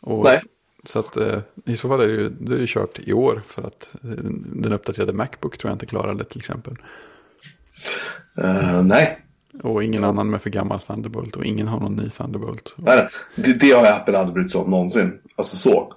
[0.00, 0.42] Och, Nej.
[0.84, 3.42] Så att eh, i så fall är det ju då är det kört i år.
[3.46, 4.10] För att eh,
[4.54, 6.74] den uppdaterade Macbook tror jag inte klarar det till exempel.
[8.38, 9.18] Eh, nej.
[9.62, 11.36] Och ingen annan med för gammal Thunderbolt.
[11.36, 12.74] Och ingen har någon ny Thunderbolt.
[12.76, 13.08] nej, nej.
[13.36, 15.18] Det, det har Apple aldrig brytt sig om någonsin.
[15.36, 15.92] Alltså så.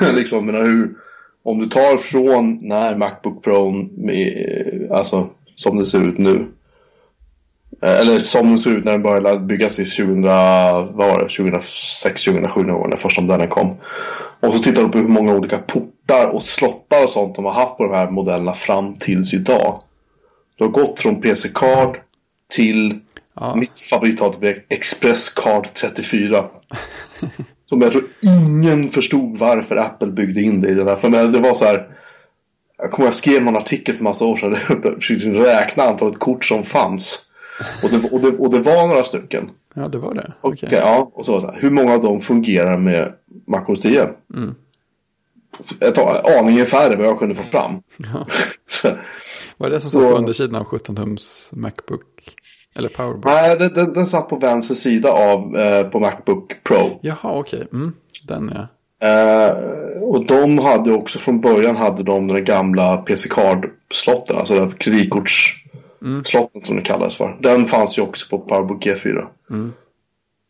[0.12, 0.94] liksom, menar hur.
[1.42, 6.46] Om du tar från när Macbook Pro med, alltså som det ser ut nu.
[7.82, 11.28] Eh, Eller som det ser ut när den började byggas i 2000, vad var det,
[11.28, 13.76] 2006, 2007 någon gång när första modellen kom.
[14.40, 17.52] Och så tittar du på hur många olika portar och slottar och sånt de har
[17.52, 19.78] haft på de här modellerna fram tills idag.
[20.58, 21.96] Du har gått från PC-card
[22.54, 22.98] till
[23.40, 23.54] Ja.
[23.54, 26.44] mitt favoritdatorn Express Card 34.
[27.64, 30.96] Som jag tror ingen förstod varför Apple byggde in det i den här.
[30.96, 31.86] För det var så här.
[32.78, 34.56] Jag kommer jag skrev någon artikel för massa år sedan.
[34.84, 37.20] Jag försökte räkna antalet kort som fanns.
[37.82, 39.50] Och det, och det, och det var några stycken.
[39.74, 40.32] Ja, det var det.
[40.40, 40.68] Okej.
[40.72, 43.12] ja, och så var det så här, hur många av dem fungerar med
[43.46, 44.08] MacOS 10?
[44.34, 44.54] Mm.
[45.80, 45.98] Ett
[46.38, 47.82] aningen färre vad jag kunde få fram.
[47.96, 48.26] Ja.
[48.68, 48.88] Så,
[49.56, 52.02] Var det det som Så- stod på undersidan av 17-tums Macbook?
[52.76, 53.24] Eller Powerbook?
[53.24, 56.98] nej, den, den, den satt på vänster sida av eh, på Macbook Pro.
[57.02, 57.66] Jaha, okej.
[57.72, 57.92] Mm,
[58.28, 58.68] den ja.
[59.08, 59.52] Eh,
[60.02, 64.70] och de hade också från början hade de den gamla PC Card-slotten, alltså
[66.04, 67.36] den kreditkortsslotten som det kallades för.
[67.40, 69.26] Den fanns ju också på Powerbook G4.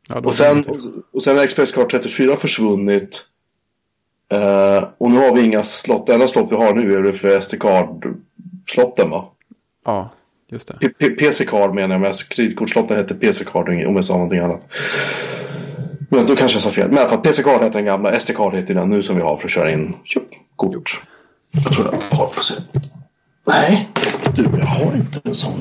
[0.08, 0.64] ja då Och sen,
[1.12, 3.26] och, sen har Express Card 34 försvunnit.
[4.32, 6.06] Eh, och nu har vi inga slott.
[6.06, 9.24] Det enda slott vi har nu är det för SD-card-slotten va?
[9.84, 10.10] Ja,
[10.50, 11.08] just det.
[11.18, 14.66] PC-card menar jag, men kreditkortslotten hette PC-card om jag sa någonting annat.
[16.10, 16.88] Men då kanske jag sa fel.
[16.88, 18.18] Men i alla fall, PC-card hette den gamla.
[18.18, 19.94] SD-card heter den nu som vi har för att köra in
[20.56, 21.00] kort.
[21.50, 22.26] Jag tror jag har.
[22.26, 22.54] Får se.
[23.46, 23.88] Nej,
[24.34, 25.60] du, jag har inte en sån.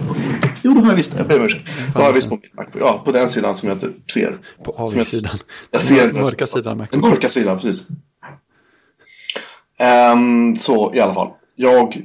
[0.62, 1.14] Jo, det har jag visst.
[1.18, 1.66] Jag ber om ursäkt.
[1.94, 2.82] Det har jag visst på min Macbook.
[2.82, 4.38] Ja, på den sidan som jag inte ser.
[4.64, 5.38] På avigsidan.
[5.72, 6.88] Jag ser Den mörka sidan.
[6.92, 7.84] Den mörka sidan, precis.
[9.80, 11.30] Ehm, så i alla fall.
[11.56, 12.02] Jag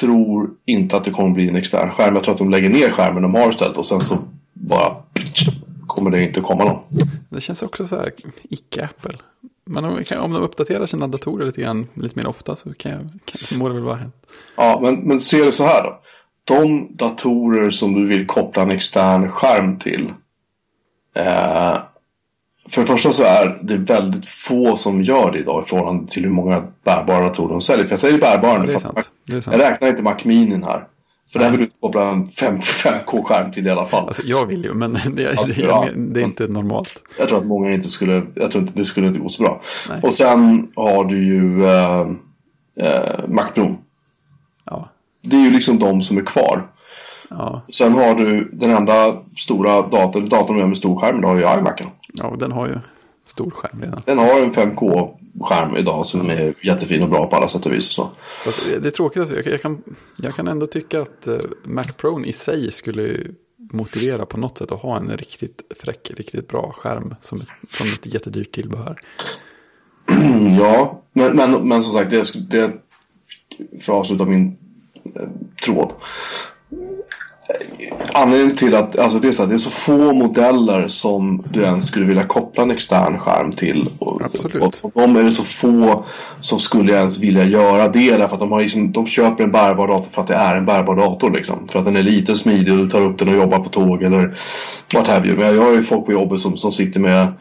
[0.00, 2.14] tror inte att det kommer bli en extern skärm.
[2.14, 4.18] Jag tror att de lägger ner skärmen de har istället och sen så
[4.52, 4.96] bara
[5.86, 6.78] kommer det inte komma någon.
[7.28, 8.12] Det känns också så här
[8.50, 9.18] icke-Apple.
[9.64, 13.00] Men om, om de uppdaterar sina datorer lite grann, lite mer ofta så kan jag,
[13.24, 14.14] kan, må det väl vara hänt.
[14.56, 16.00] Ja, men, men se det så här då.
[16.44, 20.12] De datorer som du vill koppla en extern skärm till.
[21.16, 21.76] Eh,
[22.68, 26.22] för det första så är det väldigt få som gör det idag i förhållande till
[26.24, 27.86] hur många bärbara datorer de säljer.
[27.86, 28.66] För jag säger bärbara Ja, nu.
[28.66, 29.10] det är sant.
[29.26, 29.56] Det är Jag sant.
[29.56, 30.86] räknar inte Mac Mini här.
[31.32, 34.06] För den vill du inte koppla en 5, 5K-skärm till i alla fall.
[34.06, 35.86] Alltså, jag vill ju, men det, Ja, det, ja.
[35.96, 37.04] det är inte normalt.
[37.18, 39.60] Jag tror att många inte skulle, jag tror inte det skulle inte gå så bra.
[39.88, 40.00] Nej.
[40.02, 42.00] Och sen har du ju eh,
[42.80, 43.76] eh, Mac Pro.
[44.64, 44.88] Ja,
[45.22, 46.70] Det är ju liksom de som är kvar.
[47.30, 51.58] ja, Sen har du den enda stora datorn, datorn med stor skärm idag är ju
[51.60, 51.86] iMacen.
[52.14, 52.74] ja, den har ju
[53.32, 54.02] stor skärm redan.
[54.06, 57.86] Den har en 5K-skärm idag som är jättefin och bra på alla sätt och vis.
[57.86, 58.10] Och så.
[58.80, 59.50] Det är tråkigt, alltså.
[59.50, 59.82] jag, kan,
[60.16, 63.18] jag kan ändå tycka att eh, Mac Pro i sig skulle
[63.72, 67.86] motivera på något sätt att ha en riktigt fräck, riktigt bra skärm som ett, som
[67.86, 69.00] ett jättedyrt tillbehör.
[70.60, 72.72] Ja, men, men, men som sagt, det, det
[73.80, 74.56] för att avsluta min
[75.14, 75.28] eh,
[75.64, 75.92] tråd.
[78.14, 81.62] Anledningen till att alltså det, är så här, det är så få modeller som du
[81.62, 83.88] ens skulle vilja koppla en extern skärm till.
[83.98, 84.62] Och, Absolut.
[84.62, 86.04] Och, och de är det så få
[86.40, 88.16] som skulle ens vilja göra det.
[88.16, 90.66] Därför att de, har liksom, de köper en bärbar dator för att det är en
[90.66, 91.30] bärbar dator.
[91.30, 91.68] Liksom.
[91.68, 94.02] För att den är lite smidig och du tar upp den och jobbar på tåg
[94.02, 94.38] eller
[94.94, 95.38] vart have you.
[95.38, 97.32] Men jag har ju folk på jobbet som, som sitter med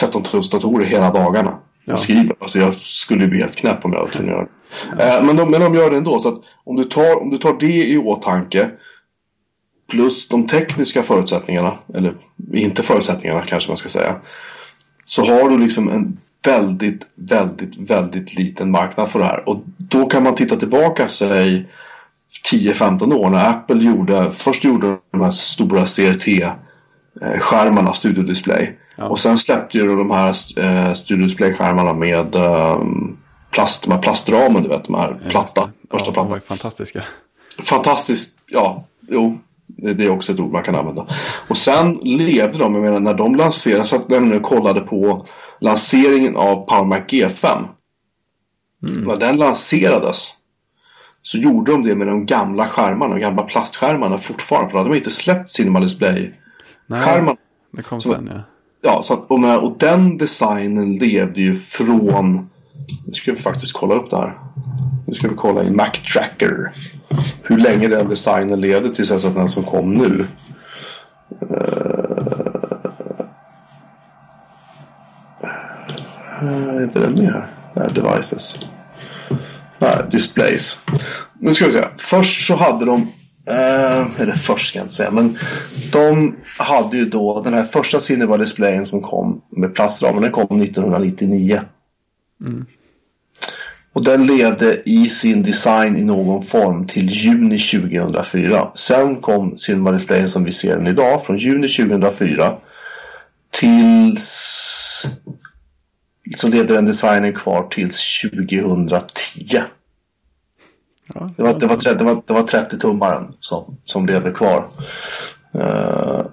[0.00, 1.54] 13 tums datorer hela dagarna.
[1.92, 2.36] Och skriver.
[2.40, 4.48] Alltså jag skulle bli helt knäpp om jag var tvungen att göra
[4.96, 5.16] det.
[5.16, 6.18] Eh, men, de, men de gör det ändå.
[6.18, 8.70] Så att om du tar, om du tar det i åtanke.
[9.90, 11.78] Plus de tekniska förutsättningarna.
[11.94, 12.14] Eller
[12.52, 14.16] inte förutsättningarna kanske man ska säga.
[15.04, 19.48] Så har du liksom en väldigt, väldigt, väldigt liten marknad för det här.
[19.48, 21.68] Och då kan man titta tillbaka sig
[22.52, 28.78] 10-15 år när Apple gjorde, först gjorde de här stora CRT-skärmarna, Studio Display.
[28.96, 32.82] Och sen släppte ju de här eh, Studio Display-skärmarna med eh,
[33.50, 37.04] plast, de här plastramen, du vet, de här platta, första ja, de var ju fantastiska.
[37.62, 39.38] Fantastiskt, ja, jo.
[39.76, 41.06] Det är också ett ord man kan använda.
[41.48, 45.26] Och sen levde de, jag menar när de lanserades, så att nu kollade på
[45.60, 47.64] lanseringen av Power Mac G5.
[48.80, 50.34] När den lanserades
[51.22, 54.70] så gjorde de det med de gamla skärmarna, de gamla plastskärmarna fortfarande.
[54.70, 57.36] För då hade de inte släppt Cinema Display-skärmarna.
[57.72, 58.40] Det kom sen ja.
[58.82, 62.48] Ja, så att, och, med, och den designen levde ju från...
[63.06, 64.38] Nu ska vi faktiskt kolla upp det här.
[65.06, 66.72] Nu ska vi kolla i Mac Tracker.
[67.42, 70.26] Hur länge den designen leder tills att den som kom nu.
[71.42, 71.58] Uh,
[76.42, 77.46] är inte den med här?
[77.74, 78.70] Nej, devices.
[79.78, 80.84] Nej, displays.
[81.38, 81.84] Nu ska vi se.
[81.96, 83.08] Först så hade de
[83.48, 85.10] Eh, eller först ska jag inte säga.
[85.10, 85.38] Men
[85.92, 90.22] de hade ju då den här första Cinema-displayen som kom med plastramen.
[90.22, 91.60] Den kom 1999.
[92.40, 92.66] Mm.
[93.98, 98.70] Och den levde i sin design i någon form till juni 2004.
[98.74, 102.56] Sen kom Cinema-displayen som vi ser den idag från juni 2004
[103.50, 105.06] tills...
[106.36, 109.10] Så levde den designen kvar tills 2010.
[109.50, 111.30] ja.
[111.36, 114.68] Det var, det var, 30, det var, det var 30 tummaren som, som levde kvar.
[115.54, 116.26] Eh,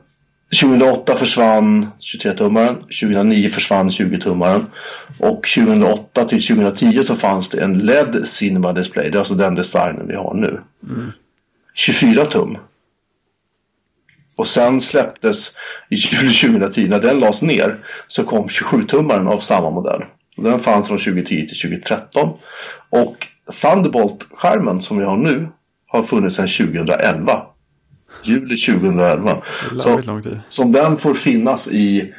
[0.51, 2.75] 2008 försvann 23-tummaren.
[2.75, 4.65] 2009 försvann 20-tummaren.
[5.19, 9.09] Och 2008 till 2010 så fanns det en LED Cinema Display.
[9.09, 10.61] Det är alltså den designen vi har nu.
[11.73, 12.57] 24 tum.
[14.37, 15.51] Och sen släpptes
[15.89, 20.03] i juli 2010, när den lades ner, så kom 27-tummaren av samma modell.
[20.37, 22.29] Den fanns från 2010 till 2013.
[22.89, 23.27] Och
[23.61, 25.47] Thunderbolt-skärmen som vi har nu
[25.87, 27.45] har funnits sedan 2011.
[28.23, 29.41] Juli 2011.
[29.71, 30.39] Det är Så, lång tid.
[30.49, 32.13] så om den får finnas i,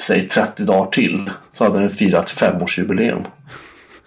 [0.00, 3.22] säg 30 dagar till, så hade den firat femårsjubileum.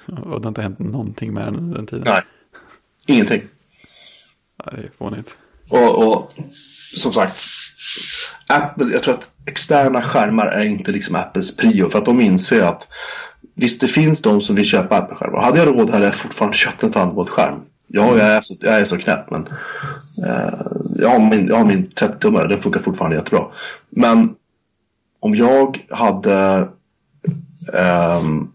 [0.06, 2.04] Och det har inte hänt någonting med den under den tiden.
[2.06, 2.22] Nej,
[3.08, 3.42] ingenting.
[4.66, 5.38] Ja, det är fånigt.
[5.70, 6.34] Och, och
[6.96, 7.40] som sagt,
[8.48, 11.90] Apple, jag tror att externa skärmar är inte liksom Apples prio.
[11.90, 12.88] För att de inser att
[13.56, 15.42] visst, det finns de som vill köpa Apple-skärmar.
[15.42, 17.60] Hade jag råd hade jag fortfarande köpt en Thunderbolt-skärm.
[17.88, 19.48] Ja, jag är så, jag är så knäpp, men
[20.26, 20.60] Eh,
[20.96, 23.46] jag har min, jag har min 30-tummare, den funkar fortfarande jättebra.
[23.90, 24.36] Men
[25.20, 26.68] om jag hade
[27.74, 28.48] ehm,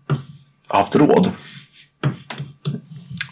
[0.67, 1.31] haft råd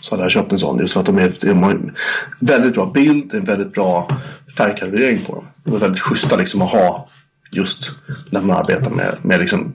[0.01, 0.79] så hade jag köpt en sån.
[0.79, 1.95] Just för att de, är, de har
[2.39, 4.09] väldigt bra bild, en väldigt bra
[4.57, 5.45] färgkalibrering på dem.
[5.65, 7.09] De är väldigt schyssta liksom att ha
[7.53, 7.91] just
[8.31, 9.73] när man arbetar med, med liksom,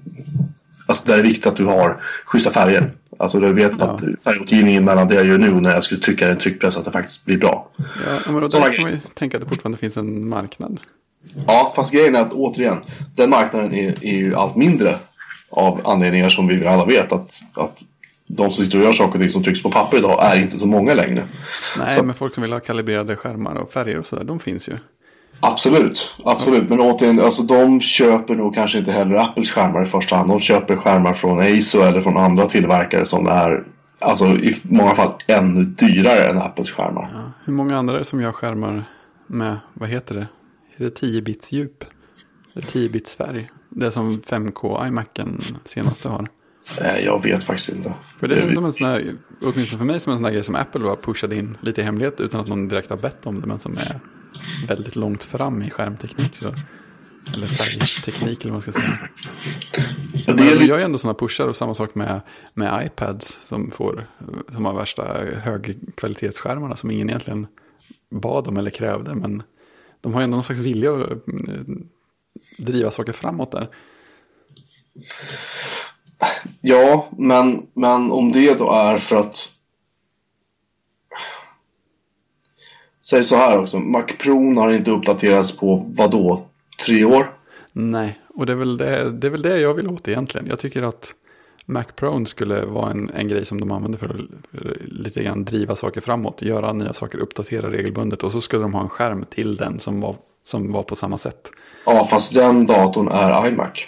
[0.86, 2.92] alltså det är viktigt att du har schyssta färger.
[3.18, 6.30] Alltså du vet att färgåtergivningen mellan det jag gör nu och när jag skulle trycka
[6.30, 7.70] en tryckpress att det faktiskt blir bra.
[8.26, 10.80] Ja, men då kan man ju tänka att det fortfarande finns en marknad.
[11.48, 12.78] Ja, fast grejen är att återigen,
[13.16, 14.96] den marknaden är, är ju allt mindre
[15.50, 17.84] av anledningar som vi alla vet att, att
[18.28, 20.60] de som sitter och gör saker och ting som trycks på papper idag är inte
[20.60, 21.24] så många längre.
[21.80, 24.70] Nej, Så- men folk som vill ha kalibrerade skärmar och färger och sådär, de finns
[24.70, 24.78] ju.
[25.40, 26.70] Absolut, absolut.
[26.70, 30.30] Men återigen, alltså de köper nog kanske inte heller Apples skärmar i första hand.
[30.30, 33.64] De köper skärmar från ASO eller från andra tillverkare som är
[34.00, 37.10] alltså i många fall ännu dyrare än Apples skärmar.
[37.14, 37.32] Ja.
[37.46, 38.84] Hur många andra är det som gör skärmar
[39.28, 40.28] med, vad heter det?
[40.72, 41.84] Heter det 10 bits djup?
[42.54, 43.50] Det är 10 bits färg.
[43.70, 46.28] Det som 5K iMacen senaste har.
[46.82, 47.94] Eh, Jag vet faktiskt inte.
[48.20, 50.32] För det känns vet- som en sån här, åtminstone för mig, som en sån här
[50.32, 53.26] grej som Apple var pushade in lite i hemlighet utan att någon direkt har bett
[53.28, 54.00] om det, men som är
[54.68, 56.36] väldigt långt fram i skärmteknik.
[56.36, 56.54] Så.
[57.36, 58.98] Eller färgteknik eller vad man ska säga.
[60.14, 62.22] Ja, Men det är gör ju ändå sådana pushar och samma sak med,
[62.54, 64.08] med iPads som, får,
[64.54, 65.04] som har värsta
[65.44, 67.48] högkvalitetsskärmarna som ingen egentligen
[68.12, 69.16] bad om eller krävde.
[69.16, 69.44] Men
[70.02, 71.18] de har ju ändå någon slags vilja att eh,
[72.58, 73.68] driva saker framåt där.
[76.62, 79.57] Ja, men, men om det då är för att...
[83.10, 83.80] Säg så här också.
[83.80, 86.48] Mac Pro har inte uppdaterats på vad då?
[86.86, 87.34] Tre år?
[87.74, 90.48] Nej, och det är, väl det, det är väl det jag vill åt egentligen.
[90.48, 91.14] Jag tycker att
[91.66, 94.16] Mac Pro skulle vara en, en grej som de använder för att
[94.52, 96.42] för att lite grann driva saker framåt.
[96.42, 98.24] Göra nya saker, uppdatera regelbundet.
[98.24, 101.18] Och så skulle de ha en skärm till den som var, som var på samma
[101.18, 101.52] sätt.
[101.86, 103.88] Ja, fast den datorn är iMac.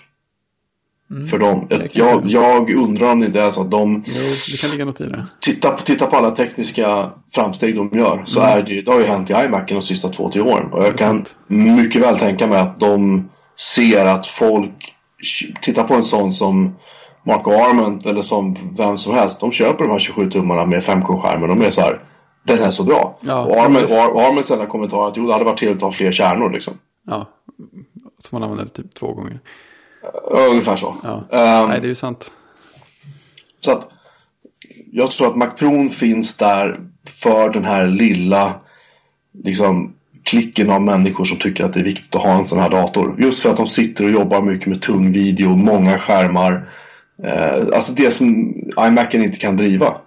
[1.29, 1.67] För dem.
[1.91, 4.13] Jag, jag- undrar om det inte är så att de Jo,
[4.51, 5.25] det kan ligga något i det.
[5.41, 8.21] Titta på, titta på alla tekniska framsteg de gör.
[8.25, 10.69] Så är det, det har ju hänt i iMac de sista två, tre åren.
[10.71, 13.29] Och jag kan mycket väl tänka mig att de
[13.75, 14.93] ser att folk
[15.61, 16.75] tittar på en sån som
[17.25, 19.39] Marco Arment eller som vem som helst.
[19.39, 21.49] De köper de här 27 tummarna med 5K-skärmen.
[21.49, 22.03] De är så här,
[22.43, 23.19] den är så bra.
[23.21, 25.91] Ja, och Arment, Arments enda kommentar är att jo, det hade varit trevligt att ha
[25.91, 26.73] fler kärnor liksom.
[27.07, 27.25] Ja,
[28.19, 29.39] som man använder typ två gånger.
[30.31, 30.95] Ungefär så.
[31.03, 31.23] Ja.
[31.31, 32.33] Ehm, Nej, det är ju sant.
[33.59, 33.89] Så att
[34.91, 36.79] jag tror att Macron finns där
[37.21, 38.55] för den här lilla
[39.43, 39.93] liksom,
[40.23, 43.15] klicken av människor som tycker att det är viktigt att ha en sån här dator.
[43.19, 46.69] Just för att de sitter och jobbar mycket med tung video, många skärmar.
[47.23, 48.53] Eh, alltså det som
[48.87, 49.97] iMacen inte kan driva.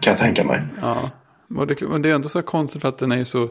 [0.00, 0.62] Kan jag tänka mig.
[0.80, 1.10] Ja,
[1.56, 3.48] och det, men det är ändå så konstigt för att den är ju så,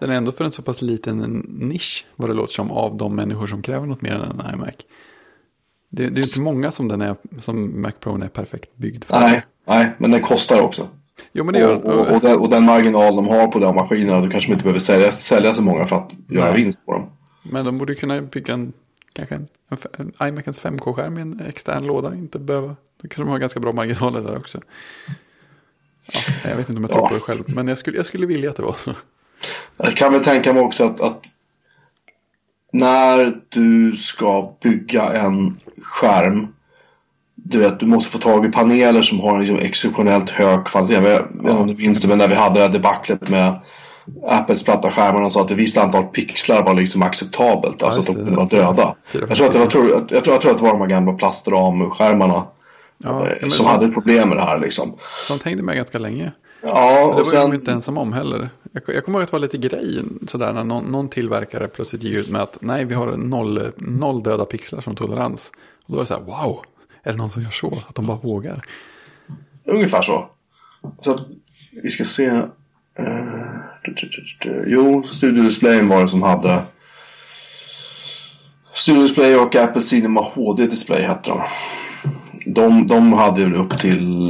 [0.00, 3.14] den är ändå för en så pass liten nisch, vad det låter som, av de
[3.14, 4.74] människor som kräver något mer än en iMac.
[5.90, 9.20] Det, det är inte många som den är, som Mac Pro är perfekt byggd för.
[9.20, 10.88] Nej, nej, men den kostar också.
[11.32, 13.74] Jo, men det gör Och, och, och, den, och den marginal de har på de
[13.74, 16.62] maskinerna, då kanske de inte behöver sälja, sälja så många för att göra Nej.
[16.62, 17.10] vinst på dem.
[17.42, 18.72] Men de borde kunna bygga en,
[19.12, 22.14] kanske en, en, en iMacens 5K-skärm i en extern låda.
[22.14, 24.60] Inte behöva, då kanske de har ganska bra marginaler där också.
[26.12, 27.08] Ja, jag vet inte om jag tror Ja.
[27.08, 28.94] på det själv, men jag skulle, jag skulle vilja att det var så.
[29.76, 31.20] Jag kan väl tänka mig också att, att
[32.72, 36.46] när du ska bygga en skärm.
[37.34, 40.94] Du vet, du måste få tag i paneler som har en liksom exceptionellt hög kvalitet.
[40.94, 43.60] Jag vet inte om du minns det, men när vi hade det här debaclet med
[44.28, 47.82] Apples platta skärmar och sa att ett visst antal pixlar var liksom acceptabelt.
[47.82, 48.24] Alltså att just de det.
[48.36, 48.94] kunde vara döda.
[49.12, 50.80] Jag tror, att det var, fem tror, jag, tror, jag tror att det var de
[50.80, 52.42] här gamla plastramskärmarna.
[52.98, 54.94] Ja, eh, som så- hade problem med det här liksom.
[55.26, 56.32] Sånt hängde med ganska länge.
[56.62, 57.54] Ja, Det och var ju de sen...
[57.54, 58.48] inte ensam om heller.
[58.72, 62.02] Jag, jag kommer ihåg att det var lite grej sådär när någon, någon tillverkare plötsligt
[62.02, 65.52] gick ut med att nej, vi har noll, noll döda pixlar som tolerans.
[65.84, 66.64] Och då var det så här, wow,
[67.02, 67.82] är det någon som gör så?
[67.88, 68.64] Att de bara vågar?
[69.64, 70.30] Ungefär så.
[71.00, 71.20] Så att
[71.82, 72.30] vi ska se.
[72.30, 73.50] Uh.
[74.66, 76.62] Jo, Studio Displayen var det som hade.
[78.74, 81.42] Studio Display och Apple Cinema HD Display hette de.
[82.54, 84.26] De, de hade upp till.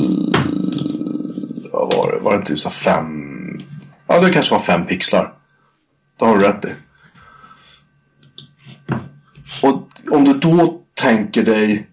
[1.72, 2.18] Vad var det?
[2.20, 3.29] Var det inte typ fem?
[4.12, 5.32] Ja, det kanske var fem pixlar.
[6.18, 6.68] Det har du rätt i.
[9.62, 11.88] Och om du då tänker dig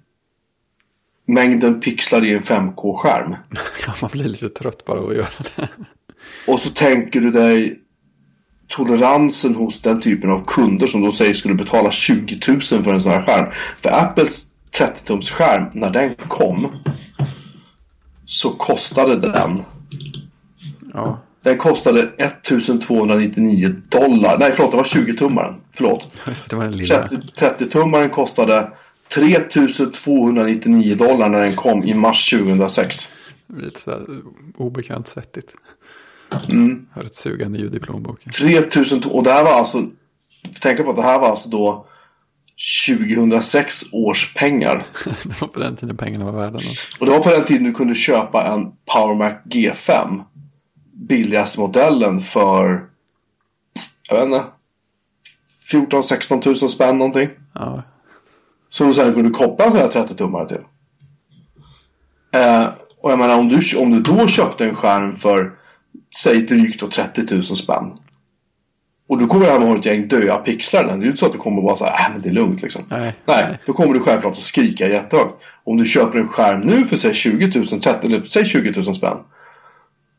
[1.26, 3.36] mängden pixlar i en 5K-skärm.
[3.88, 5.68] Ja, man blir lite trött bara av att göra det.
[6.48, 7.80] Och så tänker du dig
[8.68, 13.02] toleransen hos den typen av kunder som då säger skulle betala 20 000 för en
[13.02, 13.52] sån här skärm.
[13.82, 16.78] För Apples 30-tums skärm, när den kom
[18.26, 19.64] så kostade den
[20.94, 24.38] Ja, Den kostade 1299 dollar.
[24.40, 25.56] Nej, förlåt, det var 20-tummaren.
[25.74, 26.14] Förlåt.
[26.50, 27.08] Det var den lilla.
[27.08, 28.72] 30-tummaren kostade
[29.14, 33.14] 3299 dollar när den kom i mars 2006.
[33.58, 35.54] Lite sådär svettigt.
[36.52, 36.86] Mm.
[36.92, 38.32] Hör ett sugande ljud i plånboken.
[38.32, 39.84] 3000, och det här var alltså,
[40.62, 41.88] tänk på att det här var alltså då
[42.88, 44.84] 2006 års pengar.
[45.24, 46.98] det var på den tiden pengarna var värda något.
[47.00, 50.24] Och det var på den tiden du kunde köpa en Power Mac G5.
[51.00, 52.86] Billigaste modellen för,
[54.10, 54.44] jag vet inte,
[55.72, 57.30] 14-16 tusen spänn någonting.
[57.54, 57.84] Ja,
[58.70, 60.62] Som du sen kunde koppla en sån här 30-tummare till.
[62.36, 62.66] Eh,
[63.02, 65.52] och jag menar om du, om du då köpte en skärm för,
[66.24, 67.98] säg drygt då 30 000 spänn.
[69.10, 70.84] Och du kommer hem och har ett gäng döda pixlar.
[70.84, 72.62] Det är ju inte så att du kommer bara säga äh, men det är lugnt
[72.62, 72.84] liksom.
[72.90, 73.60] Nej, Nej, nej.
[73.66, 75.34] då kommer du självklart att skrika jättehögt.
[75.64, 78.96] Om du köper en skärm nu för säg 20 000, 30, eller säg 20 000
[78.96, 79.18] spänn.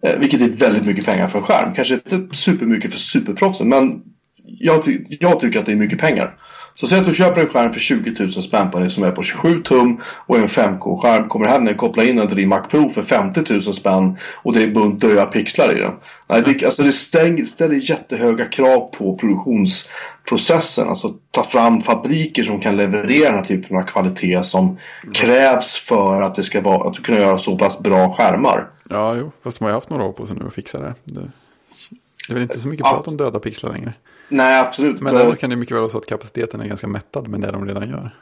[0.05, 1.75] Eh, vilket är väldigt mycket pengar för en skärm.
[1.75, 4.01] Kanske inte supermycket för superproffsen, men
[4.45, 6.35] jag, ty jag tycker att det är mycket pengar.
[6.81, 9.11] Så säg att du köper en skärm för 20 000 spänn på dig som är
[9.11, 11.29] på 27 tum och en 5K-skärm.
[11.29, 14.53] Kommer hem den kopplar in den till din Mac Pro för 50 000 spänn och
[14.53, 15.93] det är en bunt döda pixlar i den.
[16.29, 20.89] Nej, det, alltså det stäng, ställer jättehöga krav på produktionsprocessen.
[20.89, 24.79] Alltså ta fram fabriker som kan leverera den här typen av kvalitet som
[25.15, 28.67] krävs för att det ska vara, att du kunna göra så pass bra skärmar.
[28.89, 29.33] Ja, jo.
[29.43, 30.95] Fast de har ju haft några år på sig nu att fixa det.
[31.05, 32.93] Det, det är väl inte så mycket Ja.
[32.93, 33.95] prat om döda pixlar längre.
[34.29, 35.01] Nej, absolut.
[35.01, 37.51] Men däremot kan det mycket väl vara så att kapaciteten är ganska mättad med det
[37.51, 38.17] de redan gör.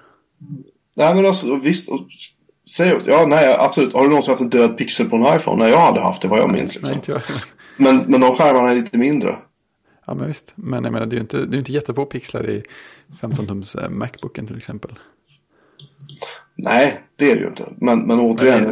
[0.94, 1.88] Nej men alltså visst.
[1.90, 2.06] och-
[2.70, 3.92] Säg ja, nej absolut.
[3.92, 5.62] Har du någonsin haft en död pixel på en iPhone?
[5.62, 6.74] Nej, jag har aldrig haft det vad jag minns.
[6.74, 6.88] Liksom.
[6.88, 7.20] Nej, inte jag.
[7.76, 9.36] Men, men de skärmarna är lite mindre.
[10.06, 10.52] Ja, men visst.
[10.54, 12.62] Men jag menar, det är ju inte, det är inte jättefå pixlar i
[13.20, 14.98] 15-tums eh, Macbooken till exempel.
[16.56, 17.64] Nej, det är det ju inte.
[17.76, 18.64] Men, men återigen.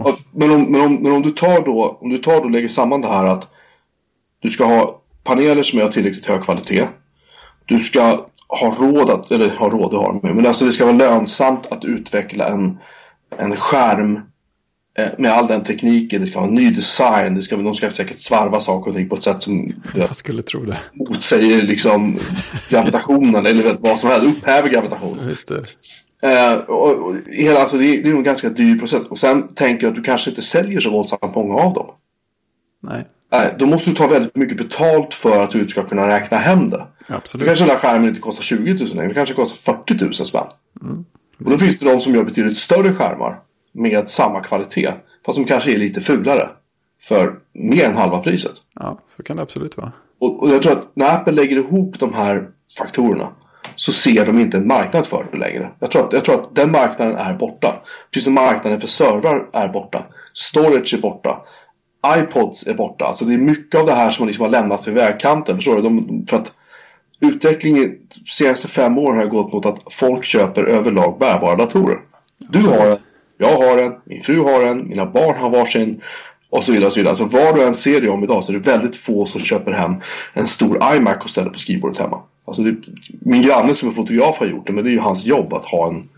[0.00, 2.50] Att- men, om, men, om, men om du tar då, om du tar då och
[2.50, 3.48] lägger samman det här att
[4.42, 6.84] du ska ha paneler som är av tillräckligt hög kvalitet.
[7.64, 10.84] Du ska ha råd att, eller ha råd, det har de men alltså det ska
[10.84, 12.78] vara lönsamt att utveckla en,
[13.38, 14.20] en skärm
[14.98, 16.20] eh, med all den tekniken.
[16.20, 17.34] Det ska vara en ny design.
[17.34, 20.42] Det ska, de ska säkert svarva saker och ting på ett sätt som Jag skulle
[20.42, 20.78] tro det.
[20.94, 22.18] motsäger liksom
[22.68, 24.26] gravitationen eller vad som helst.
[24.38, 25.28] Upphäver gravitationen.
[26.22, 29.06] Eh, och, och, hela, alltså det, är- det är en ganska dyr process.
[29.06, 31.86] Och sen tänker jag att du kanske inte säljer så våldsamt många av dem.
[32.82, 36.36] Nej, Nej, då måste du ta väldigt mycket betalt för att du ska kunna räkna
[36.36, 36.86] hem det.
[37.08, 37.46] Då absolut.
[37.46, 39.08] kanske den här skärmen inte kostar 20 000 längre.
[39.08, 40.46] Det kanske kostar 40 000 spänn.
[41.44, 43.40] Och då finns det de som gör betydligt större skärmar
[43.72, 44.92] med samma kvalitet.
[45.26, 46.48] Fast som kanske är lite fulare.
[47.02, 48.52] För mer än halva priset.
[48.74, 49.92] Ja, så kan det absolut vara.
[50.20, 52.48] Och, och jag tror att när Apple lägger ihop de här
[52.78, 53.28] faktorerna
[53.80, 55.70] så ser de inte en marknad för det längre.
[55.78, 57.82] Jag tror, att, jag tror att den marknaden är borta.
[58.10, 60.06] Precis som marknaden för servrar är borta.
[60.34, 61.40] Storage är borta.
[62.16, 63.04] iPods är borta.
[63.04, 65.56] Alltså det är mycket av det här som liksom har lämnats vid vägkanten.
[65.56, 65.82] Förstår du?
[65.82, 66.52] De, för att
[67.20, 67.90] utvecklingen
[68.24, 71.98] de senaste fem åren har gått mot att folk köper överlag bärbara datorer.
[72.38, 72.96] Du har en,
[73.38, 76.00] jag har en, min fru har en, mina barn har varsin
[76.50, 76.86] och så vidare.
[76.86, 77.10] Och så vidare.
[77.10, 79.72] Alltså vad du än ser dig om idag så är det väldigt få som köper
[79.72, 79.94] hem
[80.32, 82.22] en stor iMac och ställer på skrivbordet hemma.
[82.50, 82.76] Alltså det,
[83.20, 85.64] min granne som är fotograf har gjort det men det är ju hans jobb att
[85.64, 86.08] ha en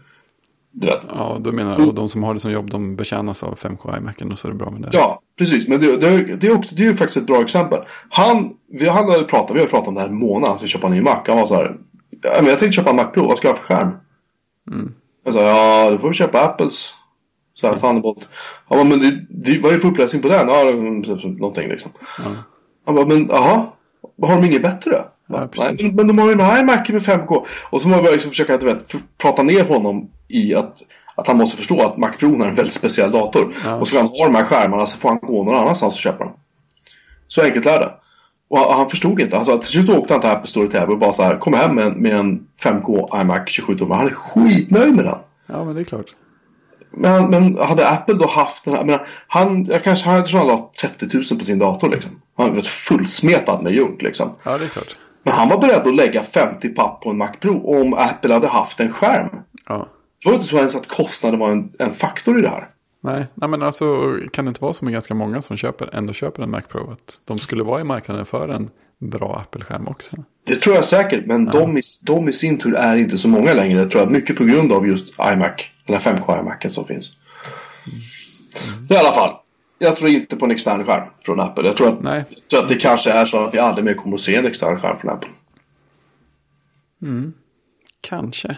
[0.72, 1.02] du vet.
[1.08, 4.32] Ja, du menar, och de som har det som jobb, de betjänas av 5K iMacen
[4.32, 4.88] och så är det bra med det.
[4.92, 5.68] Ja, precis.
[5.68, 7.80] Men det, det, det, är också, det är ju faktiskt ett bra exempel.
[8.08, 10.66] Han, vi, han hade pratat, vi har pratat om det här en månad, han ska
[10.66, 11.22] köpa en ny Mac.
[11.26, 11.76] Han var så här,
[12.22, 13.90] ja, men jag tänkte köpa en Mac Pro, vad ska jag ha för skärm?
[15.24, 16.92] Jag sa, ja du får väl köpa Apples.
[17.54, 18.28] Så här, Thunderbolt.
[18.68, 20.48] Han bara, men det, det, vad är det för upplösning på den?
[20.48, 20.64] Ja,
[21.24, 21.90] någonting liksom.
[22.86, 23.66] Han bara, men jaha,
[24.22, 25.04] har de inget bättre?
[25.26, 27.44] Ja, men, men de har ju en iMac med 5K.
[27.70, 30.78] Och så jag börja liksom försöka du vet, för, prata ner honom i att,
[31.14, 33.52] att han måste förstå att Mac Pro är en väldigt speciell dator.
[33.80, 36.00] Och så kan han ha de här skärmarna så får han gå någon annanstans och
[36.00, 36.32] köpa dem.
[37.28, 37.90] Så enkelt är det.
[38.48, 39.36] Och han, han förstod inte.
[39.36, 41.54] Alltså, till slut åkte han till Apple Store i Täby och bara så här, kom
[41.54, 43.96] hem med med en 5K iMac 27 tummar.
[43.96, 45.18] Han är skitnöjd med den.
[45.46, 46.06] Ja, men det är klart.
[46.90, 50.38] Men, men hade Apple då haft den här, menar, han, jag kanske, han, jag tror
[50.38, 52.10] han la 30 000 på sin dator liksom.
[52.36, 54.30] Han var fullsmetad med junk liksom.
[54.42, 54.96] Ja, det är klart.
[55.22, 58.48] Men han var beredd att lägga 50 papp på en Mac Pro om Apple hade
[58.48, 59.28] haft en skärm.
[59.68, 59.88] Ja.
[60.22, 62.68] Det var inte så ens att kostnaden var en, en faktor i det här.
[63.04, 66.12] Nej, nej, men alltså kan det inte vara så med ganska många som köper, ändå
[66.12, 66.90] köper en Mac Pro?
[66.92, 70.16] Att de skulle vara i marknaden för en bra Apple-skärm också.
[70.46, 73.54] Det tror jag säkert, men de, i, de i sin tur är inte så många
[73.54, 73.78] längre.
[73.78, 75.52] Jag tror att mycket på grund av just iMac,
[75.86, 77.10] den här 5K iMacen som finns.
[78.88, 79.34] Så i alla fall,
[79.82, 81.66] jag tror inte på en extern skärm från Apple.
[81.66, 82.24] Jag tror att, Nej.
[82.28, 84.46] jag tror att det kanske är så att vi aldrig mer kommer att se en
[84.46, 85.28] extern skärm från Apple.
[88.00, 88.56] Kanske.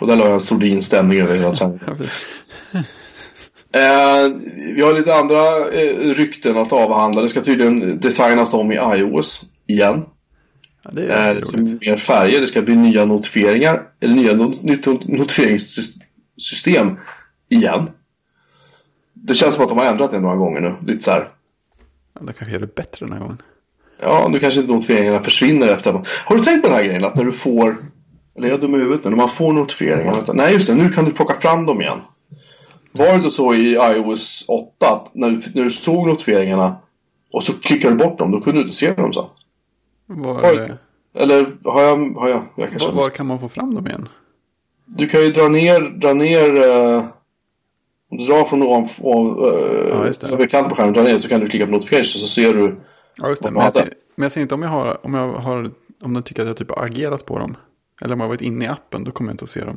[0.00, 1.96] Och där la jag en sordin stämning över hela sändningen.
[3.72, 4.28] Eh,
[4.74, 7.22] vi har lite andra eh, rykten att avhandla.
[7.22, 10.04] Det ska tydligen designas om i iOS igen.
[10.82, 13.82] Ja, det är Eh, det ska bli mer färger, det ska bli nya notifieringar.
[14.00, 16.96] Eller nya not- notifieringssystem
[17.50, 17.90] igen.
[19.26, 20.74] Det känns som att de har ändrat det några gånger nu.
[20.86, 21.28] Lite så här.
[22.14, 23.42] Ja, det kanske gör det bättre den här gången.
[24.00, 25.92] Ja, nu kanske inte notifieringarna försvinner efter.
[26.24, 27.76] Har du tänkt på den här grejen att när du får...
[28.36, 29.10] Eller är jag dum i huvudet nu?
[29.10, 30.24] När man får notifieringar.
[30.34, 30.74] Nej, just det.
[30.74, 31.98] Nu kan du plocka fram dem igen.
[32.92, 36.76] Var det inte så i iOS 8 att när du, när du såg notifieringarna
[37.32, 39.24] och så klickade du bort dem, då kunde du inte se dem sen?
[40.06, 40.70] Var, eh,
[41.14, 42.14] Eller har jag...
[42.14, 44.08] Har jag, jag kanske var, var kan man få fram dem igen?
[44.86, 45.80] Du kan ju dra ner...
[45.80, 47.04] Dra ner eh,
[48.10, 49.04] om du drar från ovanför...
[49.90, 50.26] Ja, just det.
[50.26, 52.54] Uh, över kanten på skärmen, dra ner så kan du klicka på notifications så ser
[52.54, 52.80] du...
[53.16, 53.50] Ja, just det.
[53.50, 55.70] Men jag, ser, men jag ser inte om jag har, om jag har,
[56.02, 57.56] om den tycker att jag typ har agerat på dem.
[58.02, 59.76] Eller om jag har varit inne i appen, då kommer jag inte att se dem.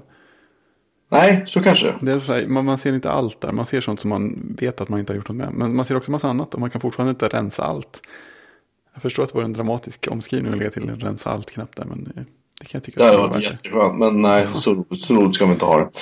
[1.11, 2.19] Nej, så kanske det är.
[2.19, 4.89] Så här, man, man ser inte allt där, man ser sånt som man vet att
[4.89, 5.53] man inte har gjort något med.
[5.53, 8.01] Men man ser också massa annat och man kan fortfarande inte rensa allt.
[8.93, 11.85] Jag förstår att det var en dramatisk omskrivning att lägga till en rensa allt-knapp där,
[11.85, 12.25] men det,
[12.59, 13.39] det kan jag tycka Det var det.
[13.39, 15.89] jätteskönt, men nej, så, så roligt ska vi inte ha det.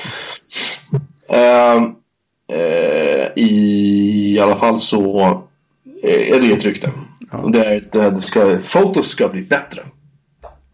[1.30, 1.82] Eh,
[3.36, 5.20] I alla fall så
[6.04, 6.92] eh, är det ett rykte.
[7.32, 7.38] Ja.
[7.38, 9.82] Och det är att eh, det ska, fotos ska bli bättre.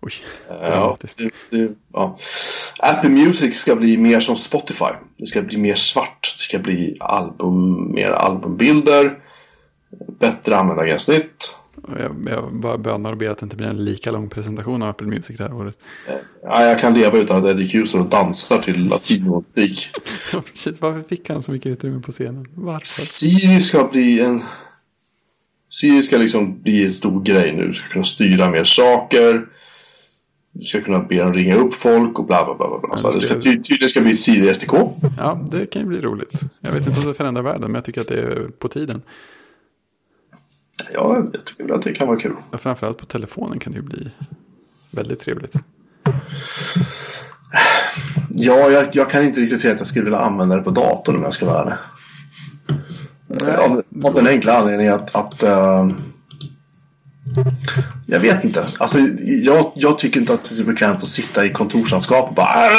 [0.01, 0.13] Oj,
[0.49, 1.17] Ja, dramatiskt.
[1.17, 2.17] det, det, ja.
[2.79, 4.85] Apple Music ska bli mer som Spotify.
[5.17, 6.33] Det ska bli mer svart.
[6.37, 9.19] Det ska bli album, mer albumbilder.
[10.19, 11.55] Bättre användargränssnitt.
[11.99, 14.89] Jag, jag bara bönar och ber att det inte blir en lika lång presentation av
[14.89, 15.77] Apple Music det här året.
[16.43, 19.89] Ja, jag kan leva utan att Eddie och dansar till latinomusik.
[20.33, 20.81] Ja, precis.
[20.81, 22.47] Varför fick han så mycket utrymme på scenen?
[22.55, 22.85] Varför?
[22.85, 24.41] Siri ska bli en...
[25.69, 27.67] Siri ska liksom bli en stor grej nu.
[27.67, 29.45] Du ska kunna styra mer saker.
[30.51, 32.67] Du ska kunna be den ringa upp folk och bla bla bla.
[32.69, 32.97] bla, bla.
[32.97, 34.73] Så det ska- ty, tydligen ska bli Siri SDK.
[35.17, 36.41] Ja, det kan ju bli roligt.
[36.61, 39.01] Jag vet inte om det förändrar världen, men jag tycker att det är på tiden.
[40.93, 42.35] Ja, jag tycker väl att det kan vara kul.
[42.51, 44.11] Och framförallt på telefonen kan det ju bli
[44.91, 45.53] väldigt trevligt.
[48.29, 51.15] Ja, jag, jag kan inte riktigt säga att jag skulle vilja använda det på datorn
[51.15, 51.75] om jag ska vara ärlig.
[53.57, 55.15] Av, av den enkla anledningen att...
[55.15, 55.93] att ehm,
[58.07, 58.67] jag vet inte.
[58.77, 62.35] Alltså, jag, jag tycker inte att det är så bekvämt att sitta i kontorslandskap och
[62.35, 62.71] bara "Äh!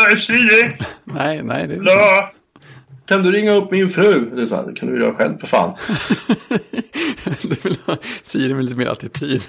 [1.04, 2.30] Nej, nej, det är Ja.
[3.06, 4.30] Kan du ringa upp min fru?
[4.36, 5.74] Det, så här, det kan du göra själv för fan.
[7.42, 9.42] det vill ha Siri med lite mer alltid tid.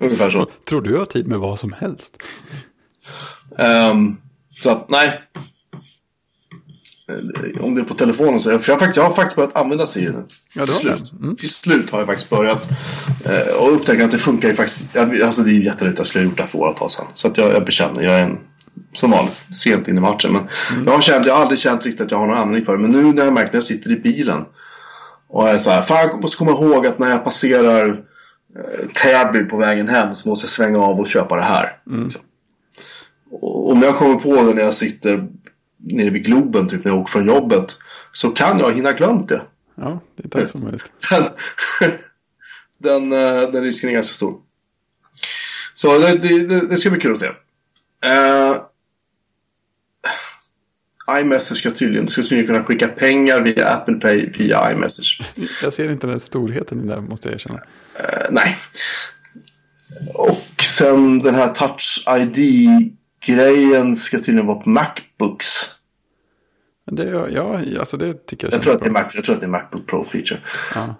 [0.00, 0.46] Ungefär så.
[0.68, 2.22] Tror du jag har tid med vad som helst?
[3.58, 4.16] Ehm,
[4.60, 5.20] så att, nej.
[7.60, 8.58] Om det är på telefonen så.
[8.58, 10.24] För jag, faktiskt, jag har faktiskt börjat använda Siri nu.
[10.54, 11.12] Ja, till slut.
[11.12, 11.36] Mm.
[11.36, 12.68] Till slut har jag faktiskt börjat.
[13.24, 14.96] Eh, och upptäckt att det funkar ju faktiskt.
[14.96, 15.98] Alltså det är jättelätt.
[15.98, 17.06] Jag skulle ha gjort det här för åratal sedan.
[17.14, 18.02] Så att jag, jag bekänner.
[18.02, 18.38] Jag är en,
[18.92, 20.32] som vanligt, sent in i matchen.
[20.32, 20.42] Men
[20.84, 22.78] jag, har känt, jag har aldrig känt riktigt att jag har någon användning för det.
[22.78, 24.44] Men nu när jag märker när jag sitter i bilen.
[25.28, 25.82] Och är så här.
[25.82, 27.88] Fan jag måste komma ihåg att när jag passerar
[28.56, 31.76] eh, Täby på vägen hem så måste jag svänga av och köpa det här.
[31.84, 32.22] Liksom.
[33.30, 35.28] Och om jag kommer på det när jag sitter
[35.76, 37.76] nere vid Globen, typ när jag åker från jobbet.
[38.12, 39.42] Så kan jag hinna glömt det.
[39.74, 40.92] Ja, det är inte alls omöjligt.
[41.10, 41.24] Den,
[43.10, 44.34] den, eh, den risken är ganska stor.
[45.74, 47.26] Så det, det, det, ska bli kul att se.
[47.26, 48.56] Uh,
[51.10, 55.20] iMessage ska tydligen, du ska tydligen kunna skicka pengar via Apple Pay via iMessage.
[55.62, 57.60] Jag ser inte den storheten i det måste jag erkänna.
[57.94, 58.58] Eh, nej.
[60.14, 65.46] Och sen den här Touch ID-grejen ska tydligen vara på Macbooks.
[66.90, 68.90] Det, ja, alltså det tycker jag Jag tror, att det är.
[68.90, 70.38] Mac, jag tror att det är Macbook Pro-feature.
[70.74, 70.94] Ja.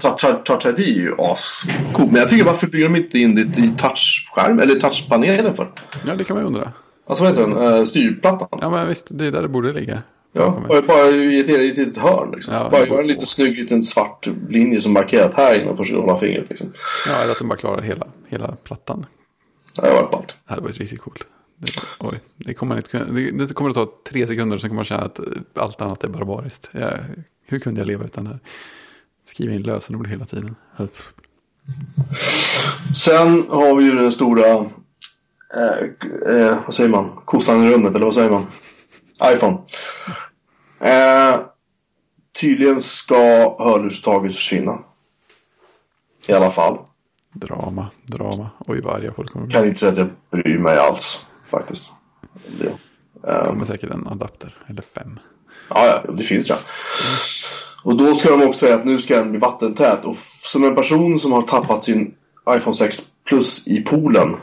[0.00, 2.12] Touch, touch ID är ju ascoolt.
[2.12, 5.70] Men jag tycker varför bygger de inte in det i touchskärm eller touchpanelen för?
[6.06, 6.72] ja, det kan man ju undra.
[7.08, 7.78] Alltså vad heter den?
[7.78, 8.58] Uh, styrplattan.
[8.60, 10.02] Ja, men visst, det är där det borde ligga.
[10.32, 10.68] Ja, mig.
[10.68, 12.30] bara, bara i ett, i ett litet hörn.
[12.34, 12.54] Liksom.
[12.54, 16.18] Ja, bara göra en liten snygg liten svart linje som markerat här innanför så hålla
[16.18, 16.46] fingret.
[16.48, 16.72] Liksom.
[17.08, 19.06] Ja, eller att den bara klarar hela, hela plattan.
[19.76, 20.28] Det har varit ballt.
[20.28, 21.26] Det hade varit riktigt coolt.
[21.56, 24.84] Det, oj, det kommer, inte, det, det kommer att ta tre sekunder, sen kommer man
[24.84, 26.70] känna att eh, allt annat är barbariskt.
[26.72, 26.92] Jag,
[27.46, 28.40] hur kunde jag leva utan det här?
[29.24, 30.54] Skriva in lösenord hela tiden.
[32.94, 34.66] Sen har vi ju den stora,
[35.56, 38.46] eh, eh, vad säger man, kossan i rummet eller vad säger man?
[39.24, 39.58] iPhone.
[40.80, 41.40] Eh,
[42.40, 43.16] tydligen ska
[43.58, 44.78] hörlurstaget försvinna.
[46.26, 46.78] I alla fall.
[47.32, 48.50] Drama, drama.
[48.66, 49.54] Oj, vad arga folk kommer bli.
[49.54, 51.92] Kan inte säga att jag bryr mig alls faktiskt.
[52.58, 52.72] Det.
[53.22, 55.18] Det kommer säkert en adapter, eller fem.
[55.68, 56.56] Ja, det finns ja.
[57.82, 60.04] Och då ska de också säga att nu ska den bli vattentät.
[60.04, 62.14] Och som en person som har tappat sin
[62.50, 64.36] iPhone 6 Plus i poolen.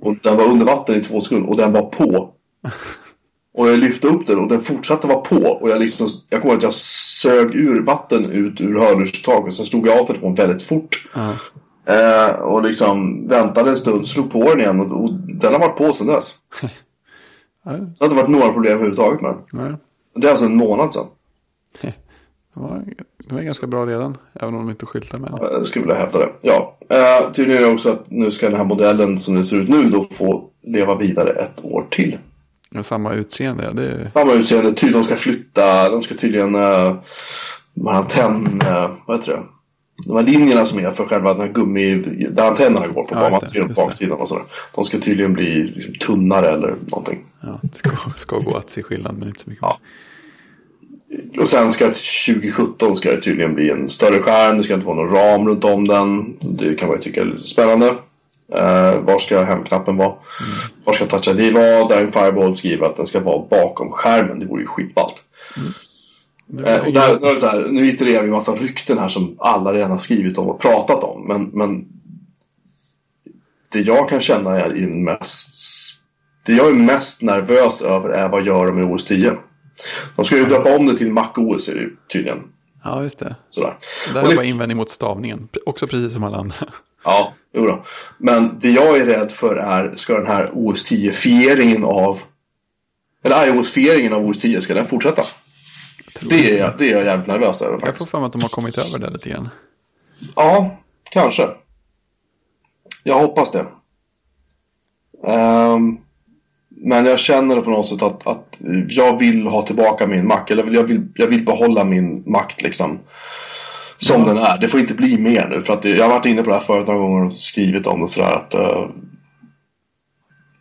[0.00, 2.30] Och den var under vatten i två sekunder och den var på.
[3.54, 5.36] Och jag lyfte upp den och den fortsatte vara på.
[5.36, 9.54] Och jag, liksom, jag kommer att jag sög ur vatten ut ur hörlurstaket.
[9.54, 11.08] Sen stod jag av telefonen väldigt fort.
[11.14, 11.30] Ja.
[11.94, 15.76] Eh, och liksom väntade en stund, slog på den igen och, och den har varit
[15.76, 16.34] på sedan dess.
[17.66, 19.42] Ja, Det har inte varit några problem överhuvudtaget med den.
[20.14, 21.06] Det är alltså en månad sedan.
[22.54, 25.38] Det var, ganska bra redan, även om de inte skyltar med det.
[25.52, 26.30] Jag skulle vilja hävda det.
[26.40, 26.78] Ja.
[26.88, 29.68] Eh, tydligen är det också att nu ska den här modellen som det ser ut
[29.68, 32.18] nu då få leva vidare ett år till.
[32.70, 34.08] Ja, samma utseende, det är...
[34.08, 36.96] Samma utseende, ty- de ska flytta, de ska tydligen, uh,
[37.74, 39.42] de här antenn, eh, vad heter det?
[40.06, 41.94] De här linjerna som är för själva den här gummi,
[42.30, 44.44] där antennerna går på, Ja, man ser dem på baksidan och sådär.
[44.74, 47.24] De ska tydligen bli liksom, tunnare eller någonting.
[47.40, 49.62] Ja, det ska, ska gå att se skillnad, men inte så mycket.
[49.62, 49.78] Ja.
[51.38, 54.96] Och sen ska 2017 ska det tydligen bli en större skärm, det ska inte vara
[54.96, 56.36] någon ram runt om den.
[56.40, 57.86] Det kan man ju tycka är lite spännande.
[58.54, 60.14] Uh, var ska hemknappen vara?
[60.84, 61.88] Var ska Touch ID vara?
[61.88, 64.38] Där Fireball skriver att den ska vara bakom skärmen.
[64.38, 65.24] Det vore ju skitballt.
[66.48, 69.72] Och där, är det så här, nu itererar vi en massa rykten här som alla
[69.72, 71.26] redan har skrivit om och pratat om.
[71.26, 71.84] Men, men
[73.72, 75.54] det jag kan känna är i mest...
[76.46, 79.36] Det jag är mest nervös över är vad gör de med OS 10?
[80.16, 82.42] De ska ju döpa om det till Mac OS är det ju tydligen.
[82.84, 83.36] Ja, just det.
[83.50, 83.76] Sådär.
[84.14, 86.56] Där Och är det- bara invändning mot stavningen, också precis som alla andra.
[87.06, 87.84] Ja, jo då.
[88.18, 92.20] Men det jag är rädd för är, ska den här OS 10-fieringen av...
[93.24, 95.22] Eller iOS-fieringen av OS 10, ska den fortsätta?
[96.20, 97.98] Det är, jag- det är jag jävligt nervös över Jag faktiskt.
[97.98, 99.48] får för mig att de har kommit över det lite grann.
[100.36, 100.76] Ja,
[101.10, 101.48] kanske.
[103.02, 103.66] Jag hoppas det.
[105.26, 105.98] Ehm,
[106.84, 108.58] men jag känner på något sätt att, att
[108.88, 110.50] jag vill ha tillbaka min makt.
[110.50, 113.00] Eller jag vill, jag vill behålla min makt liksom.
[113.96, 114.58] Som den är.
[114.58, 115.62] Det får inte bli mer nu.
[115.62, 118.00] För att jag har varit inne på det här förut några gånger och skrivit om
[118.00, 118.88] det sådär att eh,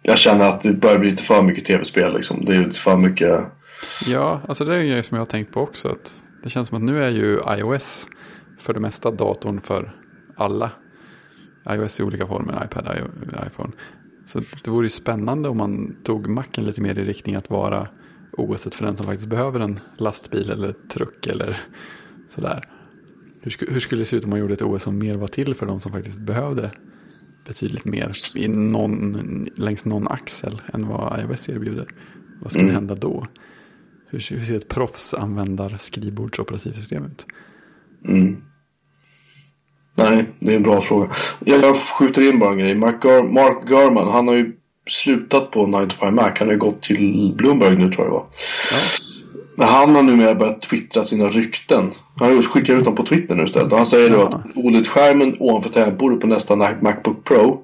[0.01, 2.45] jag känner att det börjar bli lite för mycket tv-spel liksom.
[2.45, 3.39] Det är lite för mycket...
[4.05, 5.87] Ja, alltså det är en grej som jag har tänkt på också.
[5.87, 8.07] Att det känns som att nu är ju iOS
[8.59, 9.95] för det mesta datorn för
[10.37, 10.71] alla.
[11.69, 12.97] iOS i olika former, iPad,
[13.47, 13.71] iPhone.
[14.33, 17.87] Så det vore ju spännande om man tog Macen lite mer i riktning att vara
[18.31, 21.59] OS för den som faktiskt behöver en lastbil eller truck eller
[22.29, 22.63] sådär.
[23.41, 25.55] Hur, hur skulle det se ut om man gjorde ett OS som mer var till
[25.55, 26.71] för de som faktiskt behövde
[27.45, 31.87] betydligt mer i någon, längs någon axel än vad iOS erbjuder?
[32.41, 33.27] Vad skulle hända då?
[34.07, 37.25] Hur, ser- hur ser ett proffs användar skrivbordsoperativsystem ut?
[38.07, 38.41] Mm.
[39.97, 41.07] Nej, det är en bra fråga.
[41.45, 42.75] Jag, skjuter in bara en grej.
[42.75, 44.51] Mark, Gar- Mark Gurman, han har ju
[44.87, 46.31] slutat på 9 to 5 Mac.
[46.39, 48.25] Han har ju gått till Bloomberg nu tror jag det var.
[48.71, 48.77] Ja,
[49.57, 51.91] Men han har numera börjat twittra sina rykten.
[52.15, 53.71] Han skickat ut dem på Twitter nu istället.
[53.73, 54.27] Han säger då Ja.
[54.27, 57.59] att OLED-skärmen ovanför tangentbordet på nästa Macbook Pro.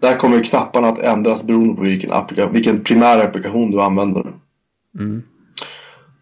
[0.00, 2.12] Där kommer knapparna att ändras beroende på vilken,
[2.52, 4.26] vilken primär applikation du använder.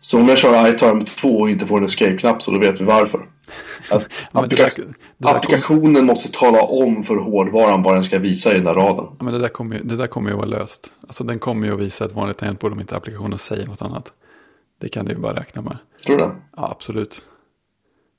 [0.07, 2.85] Så om jag kör iTerm 2 och inte får en escape-knapp så då vet vi
[2.85, 3.19] varför.
[3.91, 4.83] Att Ja, men det där- applika-
[5.23, 9.05] kom- applikationen måste tala om för hårdvaran vad den ska visa i den där raden.
[9.19, 10.95] Ja, men det där kommer ju, det där kommer ju att vara löst.
[11.03, 14.13] Alltså den kommer ju att visa ett vanligt tangentbord om inte applikationen säger något annat.
[14.81, 15.79] Det kan du ju bara räkna med.
[16.07, 16.37] Tror du det?
[16.57, 17.25] Ja, absolut.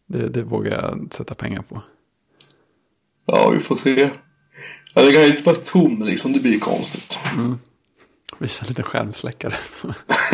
[0.08, 1.82] Det, det vågar jag sätta pengar på.
[3.26, 4.10] Ja, vi får se.
[4.94, 7.20] Ja, det kan ju inte vara tom liksom, det blir konstigt.
[8.40, 9.54] Visa en liten skärmsläckare.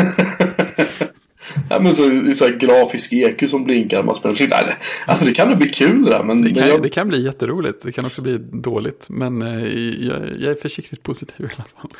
[1.69, 4.35] Ja, men så, det är så här grafisk EQ som blinkar man spelar.
[4.39, 6.23] Nej, det- Alltså det kan nog bli kul det där.
[6.23, 7.83] Men, Det men kan, jag, det kan bli jätteroligt.
[7.83, 9.07] Det kan också bli dåligt.
[9.09, 9.67] Men eh,
[10.07, 11.91] jag, jag är försiktigt positiv i alla fall.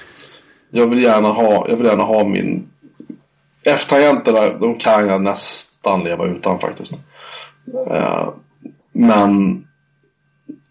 [0.72, 2.68] jag, vill gärna ha, jag vill gärna ha min...
[3.66, 6.94] F-tangenterna, de kan jag nästan leva utan faktiskt.
[7.92, 8.30] Eh,
[8.94, 9.64] men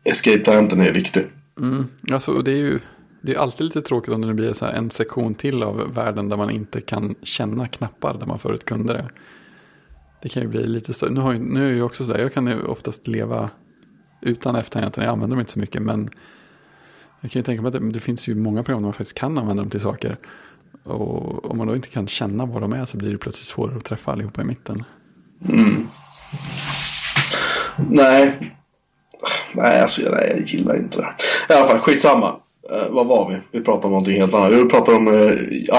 [0.05, 1.27] Escape-tangenten är viktig.
[1.61, 1.87] Mm.
[2.13, 2.79] Alltså, det är ju
[3.23, 6.29] det är alltid lite tråkigt om det blir så här en sektion till av världen
[6.29, 9.09] där man inte kan känna knappar där man förut kunde det.
[10.23, 11.11] Det kan ju bli lite större.
[11.11, 13.51] Nu, har nu är jag ju också sådär, jag kan ju oftast leva
[14.21, 15.05] utan F-tangenten.
[15.05, 16.11] Jag använder dem inte så mycket men
[17.21, 19.19] jag kan ju tänka mig att det, det finns ju många program där man faktiskt
[19.19, 20.17] kan använda dem till saker.
[20.85, 23.77] Och om man då inte kan känna vad de är så blir det plötsligt svårare
[23.77, 24.85] att träffa allihopa i mitten.
[25.49, 25.89] Mm.
[27.91, 28.57] Nej.
[29.55, 31.15] Nej, alltså, nej, jag gillar inte det.
[31.55, 32.42] I alla fall, skitsamma.
[32.71, 33.59] Eh, vad var vi?
[33.59, 34.53] Vi pratade om någonting helt annat.
[34.53, 35.33] Vi pratade om uh,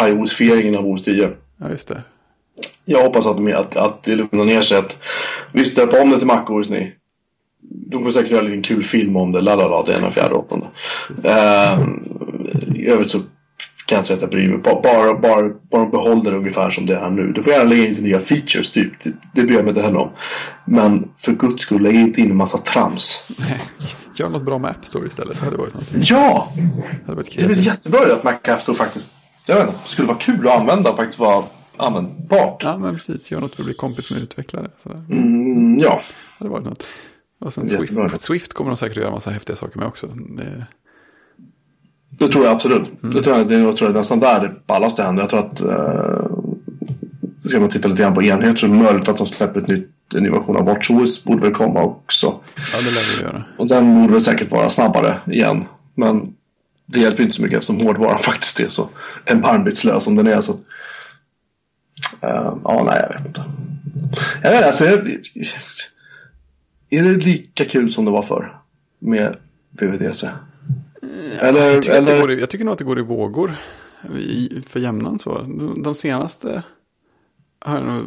[0.07, 1.29] iOS-fieringen av OS 10.
[1.57, 2.03] Ja, just det.
[2.85, 4.77] Jag hoppas att, de, att, att det lugnar ner sig.
[4.77, 4.97] Att,
[5.51, 6.93] visst, döpa om det till MacOS ni.
[7.91, 9.41] De får säkert göra en liten kul film om det.
[9.41, 10.67] Lalala, det är den fjärde åttonde.
[11.25, 11.87] Uh,
[12.75, 13.19] I övrigt så
[13.85, 14.57] kan jag inte säga att jag bryr mig.
[14.57, 17.31] Bara, bara, bara, bara behåll det ungefär som det är nu.
[17.31, 19.03] Du får gärna lägga in lite nya features, typ.
[19.03, 20.09] Det, det bryr jag mig inte heller om.
[20.65, 23.23] Men för guds skull, lägg inte in en massa trams.
[24.15, 25.39] Gör något bra med App Store istället.
[25.39, 26.01] Det hade varit någonting.
[26.03, 26.51] Ja!
[26.55, 29.13] Det hade varit Det är väl jättebra att Mac App Store faktiskt
[29.45, 31.43] jag vet inte, skulle vara kul att använda och faktiskt vara
[31.77, 32.63] användbart.
[32.63, 33.31] Ja, men precis.
[33.31, 34.69] Gör något för att bli kompis med utvecklare.
[35.09, 36.01] Mm, ja,
[36.39, 36.83] det var något.
[37.39, 37.69] Och sen.
[37.69, 40.07] Swift, Swift kommer de säkert göra massa häftiga saker med också.
[40.07, 40.65] Det,
[42.09, 42.89] det tror jag absolut.
[43.01, 45.23] Det tror jag, det, jag tror jag nästan där det ballaste händer.
[45.23, 46.25] Jag tror att eh,
[47.45, 49.67] ska man titta lite grann på enheter så är det möjligt att de släpper ett
[49.67, 52.39] nytt, en ny version av WatchOS borde väl komma också.
[52.73, 53.43] ja, det lär vi göra.
[53.57, 55.65] Och den borde väl säkert vara snabbare igen.
[55.95, 56.33] Men
[56.85, 58.89] det hjälper inte så mycket eftersom hårdvaran faktiskt är så
[59.25, 60.41] erbarmlighetslös som den är.
[60.41, 60.51] Så.
[60.51, 60.59] att,
[62.21, 63.43] eh, ja, nej, jag vet inte.
[64.43, 65.07] Jag vet alltså, jag-
[66.89, 68.57] är det lika kul som det var förr
[68.99, 69.35] med
[69.71, 70.29] VVDC?
[71.39, 73.55] Eller, Jag tycker, eller i, jag tycker nog att det går i vågor.
[74.17, 75.37] I, för jämnan så.
[75.41, 76.63] De, de senaste
[77.65, 78.05] har jag nog...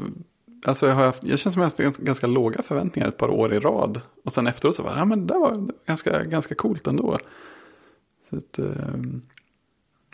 [0.67, 3.17] Alltså jag, har haft, jag känner som att jag har haft ganska, låga förväntningar ett
[3.19, 4.01] par år i rad.
[4.25, 7.19] Och sen efteråt så var ja men det var, ganska, ganska coolt ändå.
[8.31, 9.23] Så att, ehm,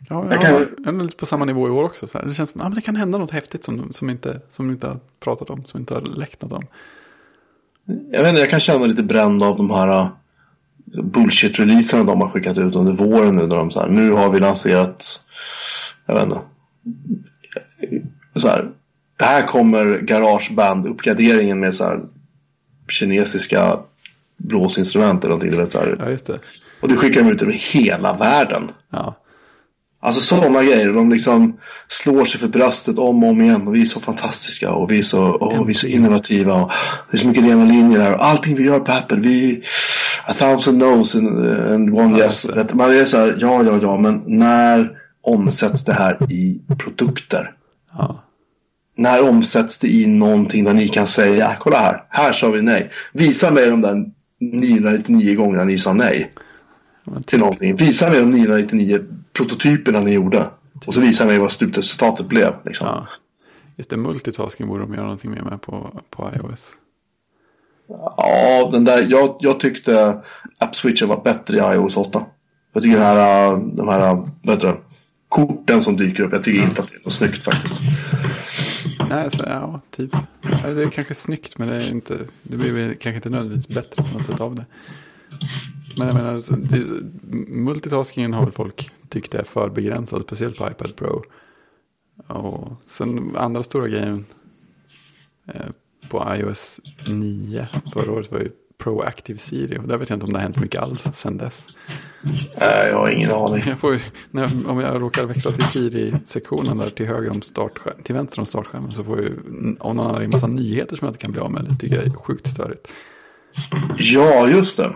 [0.08, 2.06] ja, jag, Jag kan- har- jag är lite på samma nivå i år också.
[2.06, 2.26] Så här.
[2.26, 4.70] Det känns som att ja, men det kan hända något häftigt som, som, inte, som
[4.70, 6.62] inte har pratat om, som inte har läckt något om.
[8.10, 10.08] jag vet inte, jag kan känna mig lite bränd av de här uh,
[11.02, 13.46] bullshit-releaserna de har skickat ut under våren nu.
[13.46, 15.20] Där de så här, nu har vi lanserat,
[16.06, 16.40] jag vet inte.
[18.36, 18.70] Så här,
[19.24, 22.00] här kommer Garageband-uppgraderingen med så här
[22.88, 23.78] kinesiska
[24.36, 25.70] blåsinstrument eller någonting.
[25.70, 25.96] Så här.
[25.98, 26.38] Ja, just det.
[26.80, 28.70] Och det skickar de ut över hela världen.
[28.90, 29.16] Ja,
[30.04, 30.92] Alltså sådana grejer.
[30.92, 31.58] De liksom
[31.88, 33.68] slår sig för bröstet om och om igen.
[33.68, 36.54] Och vi är så fantastiska och vi är så, åh, vi är så innovativa.
[36.54, 36.72] Och
[37.10, 38.14] det är så mycket rena linjer här.
[38.14, 39.20] Och allting vi gör på Apple.
[39.20, 39.62] Vi,
[40.26, 42.42] a thousand no's and, and one Ja, yes.
[42.42, 42.74] det.
[42.74, 43.98] Man är så här, ja, ja, ja.
[43.98, 44.90] Men när
[45.22, 47.52] omsätts det här i produkter?
[47.98, 48.24] ja.
[48.96, 52.90] När omsätts det i någonting där ni kan säga, kolla här, här sa vi nej.
[53.12, 54.04] Visa mig de där
[54.40, 56.32] 999 gångerna ni sa nej
[57.26, 57.76] till någonting.
[57.76, 60.50] Visa mig de 999 prototyperna ni gjorde.
[60.86, 62.54] Och så visa mig vad slutresultatet blev.
[62.64, 62.86] Liksom.
[62.86, 63.06] ja.
[63.76, 66.70] Just det, multitasking borde de göra någonting mer med på, på iOS.
[68.16, 70.22] Ja, den där, jag, jag tyckte
[70.58, 72.24] AppSwitchen var bättre i iOS 8.
[72.72, 74.76] Jag tycker den här, de här vad heter det,
[75.28, 77.74] korten som dyker upp, jag tycker inte att det är något snyggt faktiskt.
[79.08, 80.16] Nej, så, ja, typ.
[80.62, 84.02] Det är kanske snyggt, men det är inte, det blir väl kanske inte nödvändigtvis bättre
[84.02, 84.66] på något sätt av det.
[85.98, 86.84] Men jag menar, alltså, det,
[87.48, 91.22] multitaskingen har väl folk tyckt är för begränsad, speciellt på iPad Pro.
[92.26, 94.24] Och sen andra stora grejen
[95.46, 95.66] eh,
[96.08, 96.80] på iOS
[97.10, 98.50] 9 förra året var ju
[98.82, 99.78] Proactive Siri.
[99.78, 101.66] Och där vet jag inte om det har hänt mycket alls sedan dess.
[102.60, 103.62] Nej, jag har ingen aning.
[103.66, 103.98] Jag får,
[104.30, 107.40] när, om jag råkar växla till Siri-sektionen där till höger om
[108.04, 109.30] till vänster om startskärmen så får jag
[109.80, 111.60] om någon har en massa nyheter som jag inte kan bli av med.
[111.70, 112.88] Det tycker jag är sjukt störigt.
[113.96, 114.92] Ja, just det.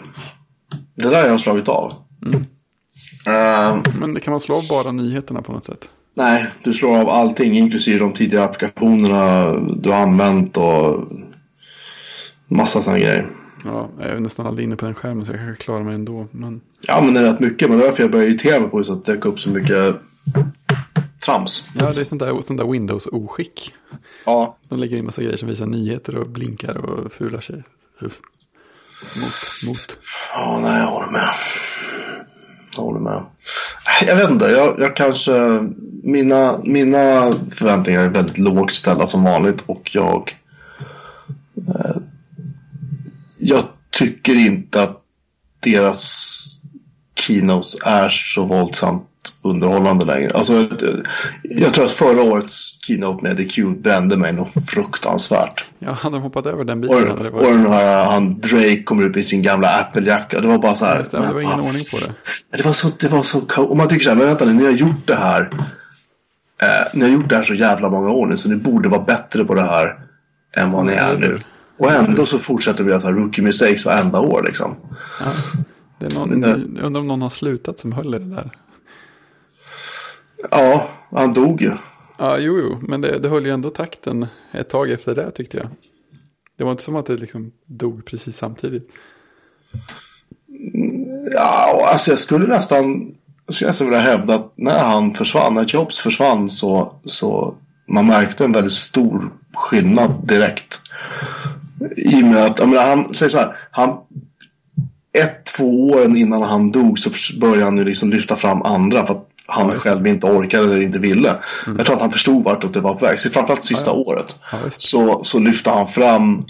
[0.95, 1.93] Det där har jag slagit av.
[3.27, 5.89] Ehm, Men det kan man slå av bara nyheterna på något sätt.
[6.17, 11.09] nej, du slår av allting, inklusive de tidigare applikationerna du har använt och
[12.49, 13.29] massa sådana grejer.
[13.67, 16.27] Ja, jag är nästan aldrig inne på den skärmen så jag kanske klarar mig ändå.
[16.31, 17.69] Men Ja, men det är rätt mycket.
[17.69, 19.97] Men det är därför jag börjar irritera mig på att det dök upp så mycket
[21.25, 21.69] trams.
[21.79, 23.75] ja, det är sånt där, sånt där Windows-oskick.
[24.25, 24.57] Ja.
[24.69, 27.63] De lägger in massa grejer som visar nyheter och blinkar och fular sig.
[29.17, 29.99] Mot, mot.
[30.33, 31.29] Ja, nej, jag håller med.
[32.77, 33.23] Jag håller med.
[34.07, 35.61] Jag vet inte, jag, jag kanske...
[36.03, 40.37] Mina, mina förväntningar är väldigt lågt ställda som vanligt och jag...
[41.57, 41.97] Eh,
[43.49, 45.03] jag tycker inte att
[45.63, 46.43] deras
[47.15, 49.07] keynotes är så våldsamt
[49.43, 50.31] underhållande längre.
[50.35, 50.69] Alltså,
[51.43, 55.65] jag tror att förra årets keynote med The Cube brände mig något fruktansvärt.
[55.79, 57.53] Ja, hade de hoppat över den Och, biten hade det och varit...
[57.53, 60.41] den här, han Drake kommer upp i sin gamla Apple-jacka.
[60.41, 60.99] Det var bara så här.
[60.99, 62.13] Just det, var ingen ordning på det.
[62.57, 64.65] det var så, det var så Och man tycker så här, men vänta nu, ni
[64.65, 65.51] har gjort det här.
[66.63, 69.03] Eh, ni har gjort det här så jävla många år nu, så ni borde vara
[69.03, 69.99] bättre på det här
[70.57, 71.41] än vad ni är nu.
[71.79, 74.77] Och ändå så fortsätter vi att ha rookie mistakes varenda år liksom.
[75.21, 75.33] Ja,
[75.99, 78.51] det är någon, det- jag undrar om någon har slutat som höll i det där.
[80.51, 81.73] Ja, han dog ju.
[82.19, 85.57] Ja, jo, jo, men det, det höll ju ändå takten ett tag efter det tyckte
[85.57, 85.67] jag.
[86.59, 88.91] Det var inte som att det liksom dog precis samtidigt.
[91.35, 93.15] Ja, alltså jag skulle nästan,
[93.47, 97.55] jag skulle nästan vilja hävda att när han försvann, när Jobs försvann så, så
[97.89, 100.81] man märkte en väldigt stor skillnad direkt.
[101.97, 103.99] I och med att, jag menar, han säger så här, han,
[105.13, 107.11] ett, två år innan han dog så
[107.41, 110.99] började han ju liksom lyfta fram andra för att han själv inte orkade eller inte
[110.99, 111.37] ville.
[111.77, 113.21] Jag tror att han förstod vart det var på väg.
[113.21, 114.39] Så framförallt sista året.
[114.53, 114.83] Ja, visst.
[114.83, 116.45] Så, så lyfte han fram.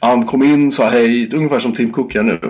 [0.00, 2.40] Han kom in, sa hej, ungefär som Tim Cook gör nu.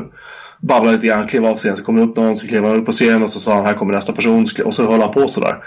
[0.61, 2.87] babblar lite grann, kliver av scenen, så kommer det upp någon, så kliver han upp
[2.87, 5.29] på scenen och så sa han här kommer nästa person och så höll han på
[5.29, 5.65] sådär.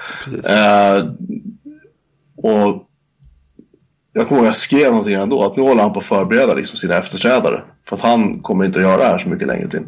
[0.49, 1.05] Eh,
[2.38, 2.89] och
[4.14, 6.53] jag kommer ihåg att jag skrev någonting ändå, att nu håller han på att förbereda
[6.53, 7.62] liksom sina efterträdare.
[7.89, 9.84] För att han kommer inte att göra det här så mycket längre till.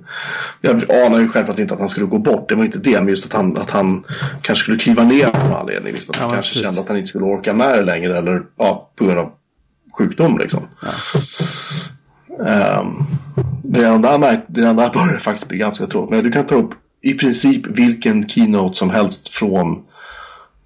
[0.61, 3.07] Jag anar ju självklart inte att han skulle gå bort, det var inte det, men
[3.07, 4.03] just att han, att han
[4.41, 5.93] kanske skulle kliva ner av någon anledning.
[5.93, 6.11] Liksom.
[6.11, 6.63] Att Ja, han men kanske precis.
[6.63, 9.32] kände att han inte skulle orka med det längre, eller ja, på grund av
[9.97, 10.67] sjukdom liksom.
[12.39, 13.03] Um,
[13.74, 16.09] redan där, märk- redan där börjar det faktiskt bli ganska tråkigt.
[16.15, 16.69] Men du kan ta upp
[17.01, 19.84] i princip vilken keynote som helst från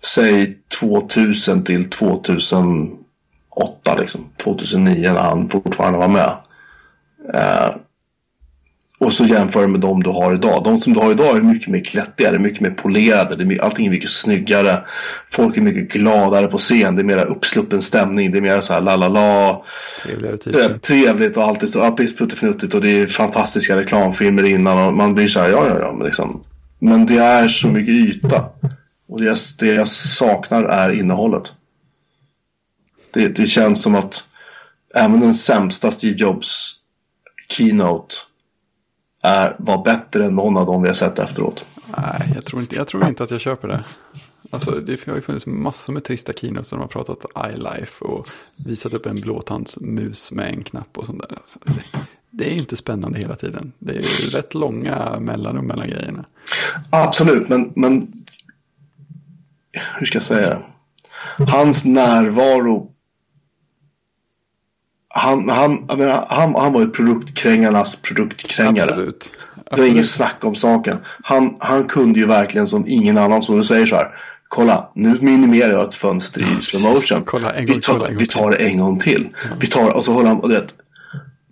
[0.06, 1.90] säg 2000 till
[3.60, 4.30] 2008 liksom.
[4.44, 6.32] 2009 när han fortfarande var med.
[7.34, 7.76] Eh,
[9.00, 10.64] och så jämför med de du har idag.
[10.64, 13.36] De som du har idag är mycket mer glättigare, mycket mer polerade.
[13.36, 14.84] Det är, my- allting är mycket snyggare.
[15.32, 16.96] Folk är mycket gladare på scen.
[16.96, 18.32] Det är mer uppsluppen stämning.
[18.32, 19.64] Det är mer så här la la la.
[20.04, 20.56] Trevligare typ.
[20.56, 25.14] Är trevligt och alltid så ja, puttifnuttigt och det är fantastiska reklamfilmer innan och man
[25.14, 26.44] blir så här, ja, ja, ja, men liksom.
[26.80, 28.46] Men det är så mycket yta.
[29.10, 31.54] Och det jag, det jag saknar är innehållet.
[33.16, 34.28] Det, det känns som att
[34.96, 36.76] även den sämsta Steve Jobs
[37.50, 38.16] keynote
[39.24, 41.66] är, var bättre än någon av dem vi har sett efteråt.
[41.98, 43.84] Nej, jag tror, inte, jag tror inte att jag köper det.
[44.50, 48.28] Alltså, det har ju funnits massor med trista keynotes där de har pratat iLife och
[48.56, 51.38] visat upp en blåtandsmus med en knapp och sånt där.
[51.38, 52.00] Alltså, det,
[52.30, 53.72] det är ju inte spännande hela tiden.
[53.80, 56.26] Det är ju rätt långa mellanrum mellan grejerna.
[56.90, 58.24] Absolut, men, men
[59.98, 60.64] hur ska jag säga det?
[61.44, 62.95] Hans närvaro
[65.18, 68.90] han, han, menar, han, han var ju produktkrängarnas produktkrängare.
[68.90, 69.32] Absolut.
[69.32, 69.92] Det var Absolut.
[69.92, 70.98] inget snack om saken.
[71.24, 74.08] Han, han kunde ju verkligen som ingen annan som du säger så här.
[74.48, 77.22] Kolla, nu minimerar jag ett fönster i slow motion.
[77.26, 79.30] Kolla, en gång vi, tar, vi tar det en gång till.
[79.60, 80.68] Vi tar, och så håller han, och det,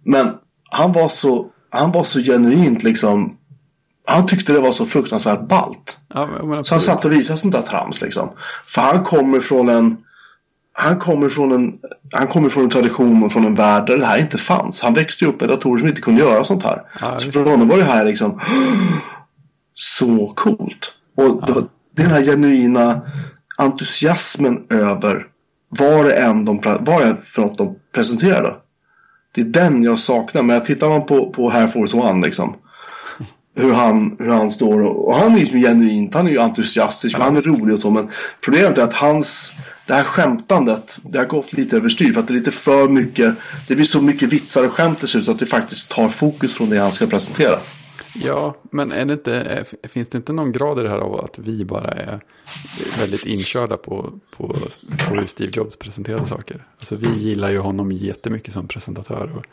[0.06, 0.34] Men
[0.70, 3.38] han var så, han var så genuint liksom.
[4.06, 5.98] Han tyckte det var så fruktansvärt ballt.
[6.14, 6.84] Ja, men, Så han absolut.
[6.84, 8.30] satt och visade sånt där trams liksom.
[8.66, 9.98] För han kommer från en
[10.74, 11.80] han kommer från en
[12.12, 14.82] han kommer från en tradition och från en värld där det här inte fanns.
[14.82, 16.82] Han växte upp med datorer som inte kunde göra sånt här.
[17.02, 18.40] Ja, så för honom var det här liksom
[19.74, 20.94] så coolt.
[21.18, 21.66] Och det var
[21.96, 23.02] den här genuina
[23.58, 25.28] entusiasmen över
[25.70, 28.56] vad det än de, vad det är för något de presenterade.
[29.36, 30.44] Det är den jag saknar.
[30.44, 32.56] Men tittar man på, på Air Force One liksom.
[33.56, 37.18] Hur han, hur han står och, och han är ju genuint, han är ju entusiastisk,
[37.18, 37.90] han är rolig och så.
[37.90, 38.10] Men
[38.42, 39.52] problemet är att hans,
[39.88, 42.14] det här skämtandet, det har gått lite överstyr.
[42.14, 43.36] För att det är lite för mycket,
[43.68, 46.78] det blir så mycket vitsar och skämt så att det faktiskt tar fokus från det
[46.78, 47.60] han ska presentera.
[48.16, 51.40] Ja, men är det inte, finns det inte någon grad i det här av att
[51.40, 52.20] vi bara är
[53.00, 54.56] väldigt inkörda på, på,
[55.08, 56.62] på hur Steve Jobs presenterade saker?
[56.80, 59.32] Alltså vi gillar ju honom jättemycket som presentatör.
[59.38, 59.46] Och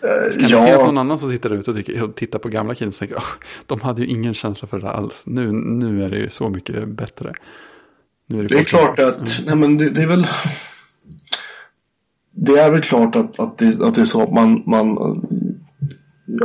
[0.00, 2.74] kan det finnas någon annan som sitter där ute och, tycker, och tittar på gamla
[2.74, 3.22] killar och tänker "Åh,
[3.66, 5.24] de hade ju ingen känsla för det där alls.
[5.26, 7.32] Nu, nu är det ju så mycket bättre.
[8.26, 10.26] Nu Det är folk som- klart att, nej men det, det är väl
[12.30, 14.98] Det är väl klart att, att, det, att det är så att man, man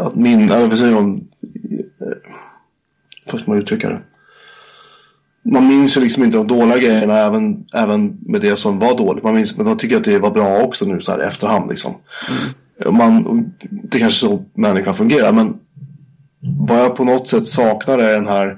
[0.02, 1.28] att min, eller vad säger man
[3.32, 4.02] Hur ska man uttrycka det?
[5.52, 9.24] Man minns ju liksom inte de dåliga grejerna även, även med det som var dåligt.
[9.24, 11.70] Man minns, men man tycker att det var bra också nu så här i efterhand
[11.70, 11.94] liksom.
[11.94, 12.02] Och
[12.92, 15.54] Man, det är kanske så människan fungerar men
[16.68, 18.58] vad jag på något sätt saknar är den här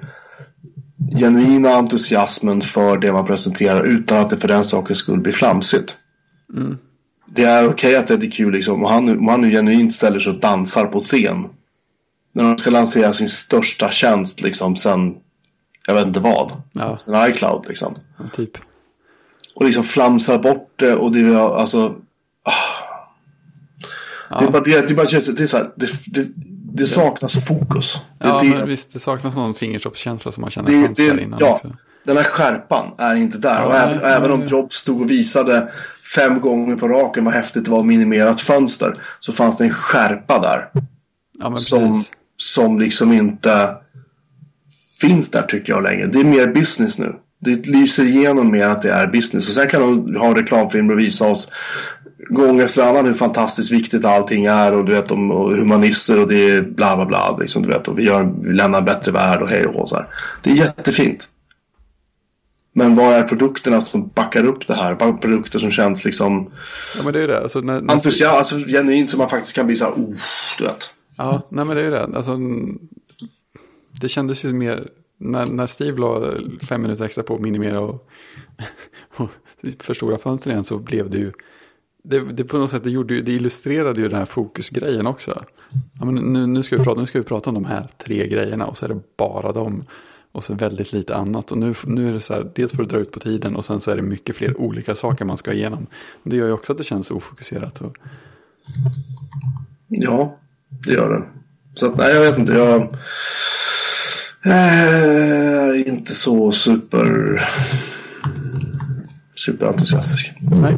[1.20, 5.96] genuina entusiasmen för det man presenterar utan att det för den sakens skull blir flamsigt.
[7.26, 8.86] Det är okej att det är kul liksom.
[8.86, 11.50] Om han, om han nu genuint ställer sig och dansar på scen.
[12.34, 15.16] När de ska lansera sin största tjänst liksom sen,
[15.88, 16.52] jag vet inte vad.
[16.74, 17.96] Ja, Sen iCloud liksom.
[18.18, 18.58] ja, typ.
[19.56, 21.96] Och liksom flamsar bort det och det är alltså.
[22.44, 22.85] ah.
[24.30, 26.28] Det är bara det, det, är bara, det, är så här, det, det,
[26.74, 27.98] det saknas fokus.
[28.20, 31.40] Ja, det, men visst, det saknas någon fingertoppskänsla som man känner det, fanns där innan
[31.40, 31.76] ja, också.
[32.04, 33.62] den här skärpan är inte där.
[33.62, 34.48] Ja, och även, nej, även om.
[34.48, 35.72] Jobs stod och visade
[36.16, 38.94] fem gånger på raken vad häftigt det var minimerat fönster.
[39.20, 40.70] Så fanns det en skärpa där.
[41.40, 42.12] Ja, Som, precis.
[42.38, 43.76] som liksom inte
[45.02, 46.08] finns där tycker jag längre.
[46.08, 47.16] Det är mer business nu.
[47.40, 49.48] Det lyser igenom mer att det är business.
[49.48, 51.52] Och sen kan de ha reklamfilmer och visa oss
[52.30, 54.72] gång efter annan hur fantastiskt viktigt allting är.
[54.78, 57.38] Och du vet om humanister och det är bla bla bla.
[57.38, 59.86] Liksom, du vet, och vi, gör, vi lämnar en bättre värld och hej och hå,
[59.86, 60.08] så här.
[60.44, 61.28] Det är jättefint.
[62.78, 64.96] Men vad är produkterna som backar upp det här?
[64.96, 66.52] Produkter som känns liksom
[66.98, 67.42] Ja, men det är ju det.
[67.42, 70.16] Alltså, när, när, entusiasm, alltså genuint så man faktiskt kan bli så här, oh,
[70.58, 70.90] du vet.
[71.18, 72.18] Ja, nej men det är ju det.
[72.18, 72.40] Alltså,
[74.02, 74.88] det kändes ju mer,
[75.20, 76.32] när, när Steve la
[76.70, 78.10] fem minuter extra på att minimera och,
[79.16, 79.30] och
[79.80, 81.32] förstora fönstren igen så blev det ju
[82.06, 85.44] det, det på något sätt det, gjorde, det illustrerade ju den här fokusgrejen också.
[86.00, 88.28] Ja, men nu, nu, ska vi prata, nu ska vi prata om de här tre
[88.28, 89.82] grejerna och så är det bara dem.
[90.32, 91.52] Och så väldigt lite annat.
[91.52, 93.66] Och nu, nu är det så här, dels för att dra ut på tiden och
[93.66, 95.88] sen så är det mycket fler olika saker man ska igenom.
[96.24, 97.82] Det gör ju också att det känns ofokuserat.
[97.82, 97.98] Och,
[99.88, 100.40] Ja,
[100.86, 101.24] det gör det.
[101.74, 102.54] Så att, nej, jag vet inte.
[102.54, 102.90] Jag
[104.44, 107.42] är inte så super
[109.36, 110.34] superentusiastisk.
[110.40, 110.78] nej,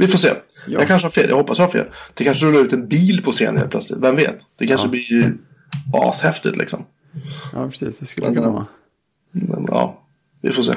[0.00, 0.28] Vi får se.
[0.66, 0.86] Jag Ja.
[0.86, 1.28] kanske har fel.
[1.30, 1.86] Jag hoppas jag har fel.
[2.14, 3.98] Det kanske rullar ut en bil på scenen helt plötsligt.
[3.98, 4.38] Vem vet?
[4.56, 4.90] Det kanske Ja.
[4.90, 5.36] blir
[5.94, 6.84] ashäftigt liksom.
[7.52, 8.52] ja precis, det skulle Men, kunna ja.
[8.52, 8.66] vara.
[9.30, 10.02] Men ja,
[10.40, 10.74] vi får se.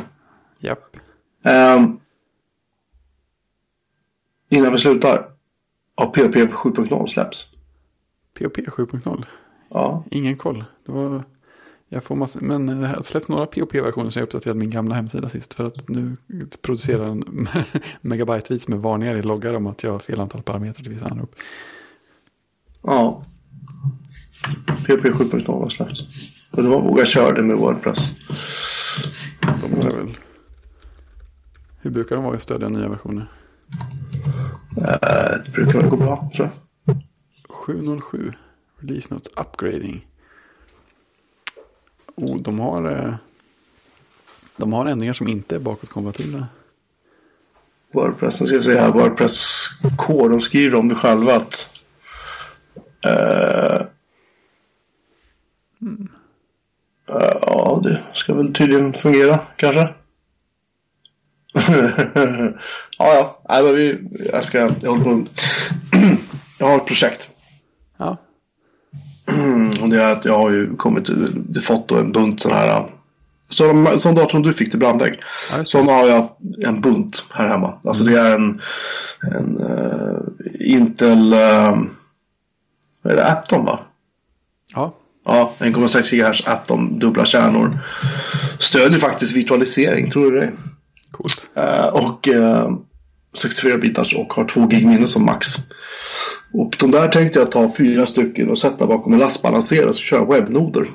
[0.60, 0.98] Japp.
[1.44, 2.00] Ehm,
[4.50, 5.30] innan vi slutar.
[5.96, 7.46] Har POP 7.0 släpps?
[8.40, 9.26] POP 7.0.
[9.70, 10.04] Ja.
[10.12, 10.64] Ingen koll.
[10.86, 11.24] Det var,
[11.94, 15.30] jag får massa, men det har släppt några POP-versioner så jag uppdaterade min gamla hemsida
[15.30, 15.54] sist.
[15.54, 16.18] För att nu
[16.62, 17.48] producerar den
[18.02, 21.36] megabytevis med varningar i loggar om att jag har fel antal parametrar till vissa anrop.
[22.82, 23.24] Ja.
[24.68, 26.02] POP 7.0 har släppts.
[26.52, 28.12] Och det var våga köra det med Wordpress.
[29.42, 30.18] De är väl...
[31.82, 33.32] Hur brukar de vara att stödja nya versioner?
[34.78, 36.98] Eh, det brukar väl gå bra, tror jag.
[37.50, 38.34] 707.
[38.80, 40.08] Release Notes Upgrading.
[42.16, 42.92] Oh, de har...
[42.92, 43.16] eh,
[44.56, 46.48] De har ändringar som inte är bakåtkompatibla.
[47.94, 48.92] Wordpress, nu ska vi se här.
[48.92, 51.86] Wordpress Core, de skriver om det själva att...
[53.06, 53.82] eh,
[57.10, 59.94] eh, ja, det ska väl tydligen fungera, kanske.
[62.98, 63.42] ja, ja.
[63.50, 64.00] Nej, men vi,
[64.34, 64.58] jag ska...
[64.58, 65.24] Jag, håller på,
[66.60, 67.30] jag har ett projekt.
[67.98, 68.18] Ja,
[69.82, 71.10] Och det är att jag har ju kommit,
[71.64, 72.90] fått en bunt sån här.
[73.50, 75.20] Så de, sån dator som du fick till brandvägg.
[75.64, 76.30] Sån har jag
[76.66, 77.80] en bunt här hemma.
[77.84, 78.62] Alltså det är en,
[79.22, 81.84] en eh, Intel, uh,
[83.02, 83.80] vad är det, Atom va?
[84.76, 84.94] ja.
[85.26, 87.80] Ja, 1,6 GHz Atom, dubbla kärnor.
[88.60, 90.52] Stödjer faktiskt virtualisering, tror du det?
[91.14, 91.50] coolt.
[91.56, 92.30] Eh, och
[93.34, 95.48] eh, 64 bitars och har 2 gig minne som max.
[96.54, 100.26] Och de där tänkte jag ta fyra stycken och sätta bakom en lastbalansera och köra
[100.26, 100.86] webbnoder.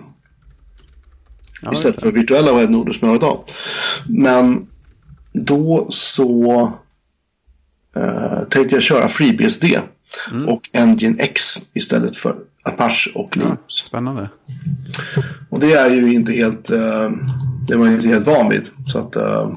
[1.62, 3.44] Ja, istället för virtuella webbnoder som jag har idag.
[4.08, 4.66] Men
[5.32, 6.60] då så
[7.96, 9.64] eh, tänkte jag köra FreeBSD
[10.46, 13.60] och Nginx istället för Apache och Ja, Linux.
[13.74, 14.28] spännande.
[15.50, 17.10] Och det är ju inte helt, eh,
[17.68, 18.68] det var inte helt van vid.
[18.86, 19.52] Så att, eh,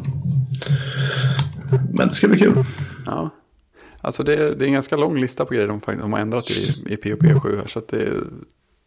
[2.02, 2.54] men det ska bli kul.
[3.06, 3.30] Ja.
[4.02, 6.50] Alltså det, är- det är en ganska lång lista på grejer de, de har ändrat
[6.52, 7.68] i, i POP 7 här.
[7.68, 8.10] Så det,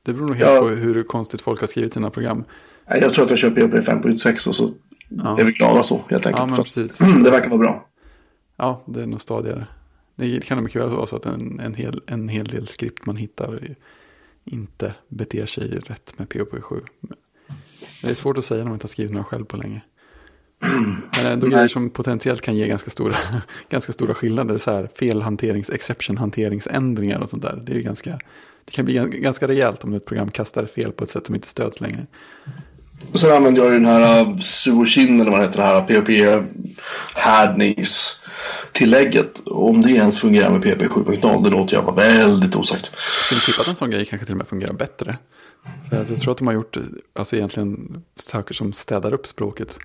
[0.03, 0.61] det beror nog helt Ja.
[0.61, 2.45] på hur konstigt folk har skrivit sina program.
[2.89, 4.71] Jag tror att jag kör PHP 5.6 och så
[5.09, 5.41] Ja.
[5.41, 6.41] är vi glada så helt enkelt.
[6.41, 6.99] Ja, men precis.
[7.25, 7.89] det verkar vara bra.
[8.57, 9.67] Ja, det är nog stadigare.
[10.17, 13.17] Det kan mycket väl vara så att en, en, hel, en hel del skript man
[13.17, 13.77] hittar
[14.45, 16.81] inte beter sig rätt med POP 7.
[17.01, 17.17] Men
[18.03, 19.81] Det är svårt att säga när man inte har skrivit några själv på länge.
[21.17, 23.17] Men ändå grejer som potentiellt kan ge ganska stora,
[23.71, 24.59] ganska stora skillnader.
[24.59, 27.63] Så här felhanterings, exception hanteringsändringar och sånt där.
[27.67, 28.11] Det, är ju ganska,
[28.65, 31.35] det kan bli gan- ganska rejält om ett program kastar fel på ett sätt som
[31.35, 32.07] inte stöds längre.
[33.13, 35.81] Och sen använder jag ju den här uh, Suoshin eller vad det heter, det här
[35.81, 36.11] PHP
[37.15, 39.39] härdningstillägget.
[39.39, 42.91] Och Om det ens fungerar med PHP 7.0, det låter jag vara väldigt osagt.
[42.93, 45.19] Jag skulle tippa att en sån grej kanske till och med fungerar bättre.
[45.91, 46.77] Jag tror att de har gjort
[47.13, 49.79] alltså egentligen saker som städar upp språket.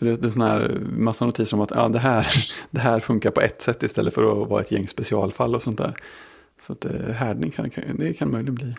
[0.00, 2.26] För det, det är sån här massa notiser om att ja, det, här,
[2.70, 5.78] det här funkar på ett sätt istället för att vara ett gäng specialfall och sånt
[5.78, 5.96] där.
[6.66, 8.74] Så att eh, härdning kan, det kan möjligen bli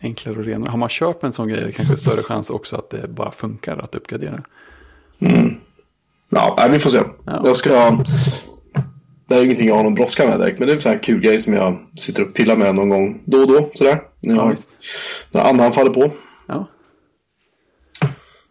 [0.00, 0.70] enklare och renare.
[0.70, 3.08] Har man kört med en sån grej är det kanske större chans också att det
[3.08, 4.42] bara funkar att uppgradera.
[6.28, 7.02] Ja, nej, vi får se.
[7.24, 7.40] Ja.
[7.44, 8.04] Jag ska...
[9.28, 11.20] Det är ingenting jag har någon brådska med direkt, men det är en här kul
[11.20, 13.70] grej som jag sitter och pillar med någon gång då och då.
[13.74, 14.02] Sådär.
[14.20, 14.68] När, Ja, jag, visst.
[15.30, 16.10] när andan faller på.
[16.46, 16.66] Ja.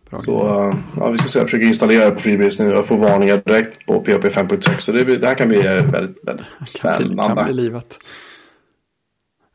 [0.09, 1.39] Bra Så uh, ja, vi ska se.
[1.39, 2.65] Jag försöker installera det på FreeBSD nu.
[2.71, 4.77] Jag får varningar direkt på PHP 5.6.
[4.79, 7.35] Så det, blir- det här kan bli eh, väldigt, väldigt spännande.
[7.35, 7.99] kan bli livat.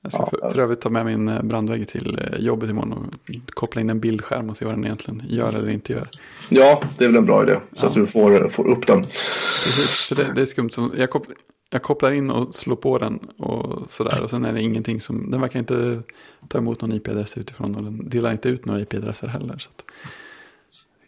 [0.03, 0.31] Jag ska Ja.
[0.43, 3.91] för, för övrigt ta med min eh, brandvägg till eh, jobbet imorgon och koppla in
[3.91, 6.09] en bildskärm och se vad den egentligen gör eller inte gör.
[6.49, 7.57] Ja, det är väl en bra idé.
[7.73, 9.03] Så att du får, får upp den.
[9.03, 10.71] Precis, för det, det är skumt.
[10.71, 11.37] Som, jag, kopplar,
[11.71, 14.21] jag kopplar in och slår på den och sådär.
[14.23, 16.03] Och sen är det ingenting som, den verkar inte
[16.49, 19.59] ta emot någon IP-adress utifrån och den delar inte ut några IP-adresser heller.
[19.59, 19.85] Så att,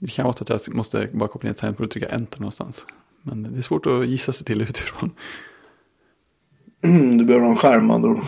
[0.03, 2.41] det kan vara så att jag måste bara koppla in ett tangentbord och trycka enter
[2.41, 2.87] någonstans.
[3.23, 5.11] Men det är svårt att gissa sig till utifrån.
[6.85, 8.23] Mm, du behöver en skärm andra.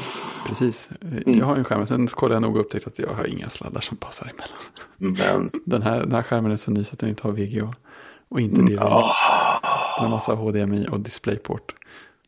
[0.46, 0.90] Precis,
[1.26, 1.86] jag har en skärm.
[1.86, 4.58] Sen kollade jag nog och upptäckte att jag har inga sladdar som passar emellan.
[4.96, 7.74] Men Den här, den här skärmen är så ny så att den inte har VGA.
[8.28, 8.78] Och inte DVI.
[8.80, 11.74] ah, med massa HDMI och DisplayPort.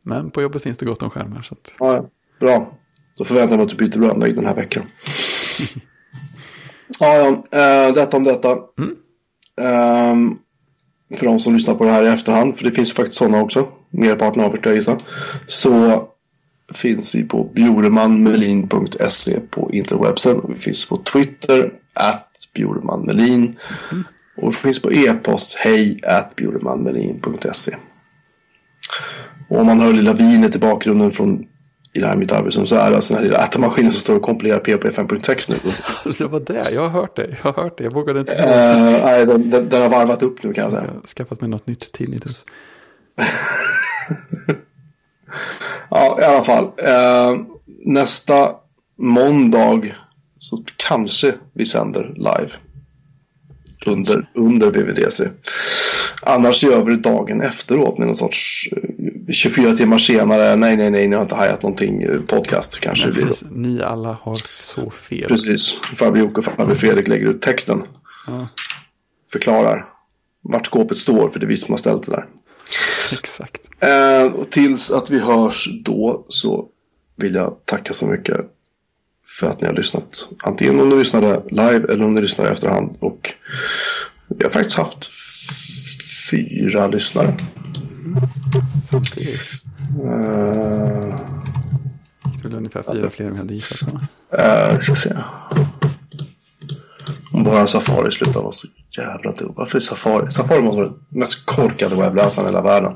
[0.03, 1.41] Men på jobbet finns det gott om skärmar.
[1.41, 1.71] Så att...
[1.79, 2.09] Ja.
[2.39, 2.77] Bra.
[3.17, 4.83] Då förväntar jag mig att du byter brandvägg den här veckan.
[6.99, 7.87] ja, ja.
[7.87, 8.49] Uh, detta om detta.
[8.77, 8.95] Mm.
[9.61, 10.39] Um,
[11.15, 13.67] för de som lyssnar på det här i efterhand, för det finns faktiskt sådana också.
[13.89, 14.97] Merparten av er jag gissa.
[15.47, 16.07] Så
[16.73, 20.41] finns vi på bjuremanmelin.se på interwebsen.
[20.49, 23.55] Vi finns på Twitter, at bjuremanmelin.
[23.91, 24.03] Mm.
[24.37, 27.75] Och vi finns på e-post, hej at bjuremanmelin.se.
[29.49, 31.45] Och om man hör lilla vinet i bakgrunden från
[31.97, 34.21] i det här mitt arbetsrum så är alltså den här lilla ätamaskinen som står och
[34.21, 35.71] kompilerar PHP 5.6 nu.
[36.17, 37.37] det var det, jag har hört det.
[37.43, 38.31] Jag har hört det, jag vågade inte.
[38.31, 40.83] Uh, nej, den, den, den, har varvat upp nu kan jag säga.
[40.83, 42.45] Jag har skaffat mig något nytt tinnitus.
[45.89, 46.63] ja, i alla fall.
[46.63, 47.41] Uh,
[47.85, 48.49] nästa
[48.97, 49.81] måndag
[50.37, 52.49] så kanske vi sänder live.
[53.85, 55.23] Under, under VVDC.
[56.21, 58.69] Annars gör vi det dagen efteråt med någon sorts
[59.31, 60.55] 24 eh, timmar senare.
[60.55, 62.03] Nej, nej, nej, ni har inte hajat någonting.
[62.03, 63.07] Eh, podcast kanske.
[63.07, 63.43] Nej, precis.
[63.51, 65.27] Ni alla har så fel.
[65.27, 65.73] Precis.
[65.95, 67.83] Farbror Jocke och farbror Fredrik lägger ut texten.
[68.27, 68.45] Ja.
[69.31, 69.85] Förklarar
[70.41, 72.25] vart skåpet står för det är vi som har ställt det där.
[73.11, 73.61] Exakt.
[73.79, 76.65] Eh, och tills att vi hörs då så
[77.15, 78.37] vill jag tacka så mycket
[79.39, 80.29] för att ni har lyssnat.
[80.43, 82.97] Antingen om ni lyssnade live eller om ni lyssnade i efterhand.
[82.99, 83.33] Och
[84.27, 85.09] vi har faktiskt haft
[86.31, 87.33] fyra lyssnare.
[90.03, 91.15] Uh,
[92.43, 93.99] är ungefär fyra fler än vi hade gissat på.
[94.37, 95.13] Uh, ska se.
[97.33, 98.67] Om bara Safari slutar vara så
[98.97, 99.53] jävla dum.
[99.55, 100.31] Varför Safari?
[100.31, 102.93] Safari måste vara den mest korkade webbläsaren i hela världen.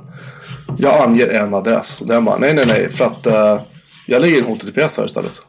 [0.77, 1.99] Jag anger en adress.
[1.99, 2.89] Den bara, nej, nej, nej.
[2.89, 3.61] För att uh,
[4.07, 5.41] jag lägger in HTTPS här istället.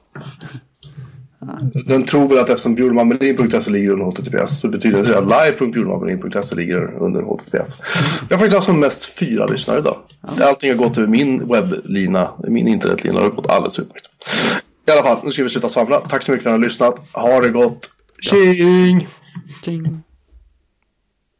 [1.86, 7.02] Den tror väl att eftersom bjurmanmelin.se ligger under HTTPS så betyder det att live.bjurmanmelin.se ligger
[7.02, 7.78] under HTTPS.
[8.28, 9.96] Jag har faktiskt haft som mest fyra lyssnare idag.
[10.40, 13.18] Allting har gått över min webblina, min internetlina.
[13.18, 14.08] Det har gått alldeles utmärkt.
[14.88, 16.00] I alla fall, nu ska vi sluta svamla.
[16.00, 17.02] Tack så mycket för att ni har lyssnat.
[17.12, 17.90] Ha det gott.
[18.20, 19.08] Tjing!
[19.64, 20.02] Tjing!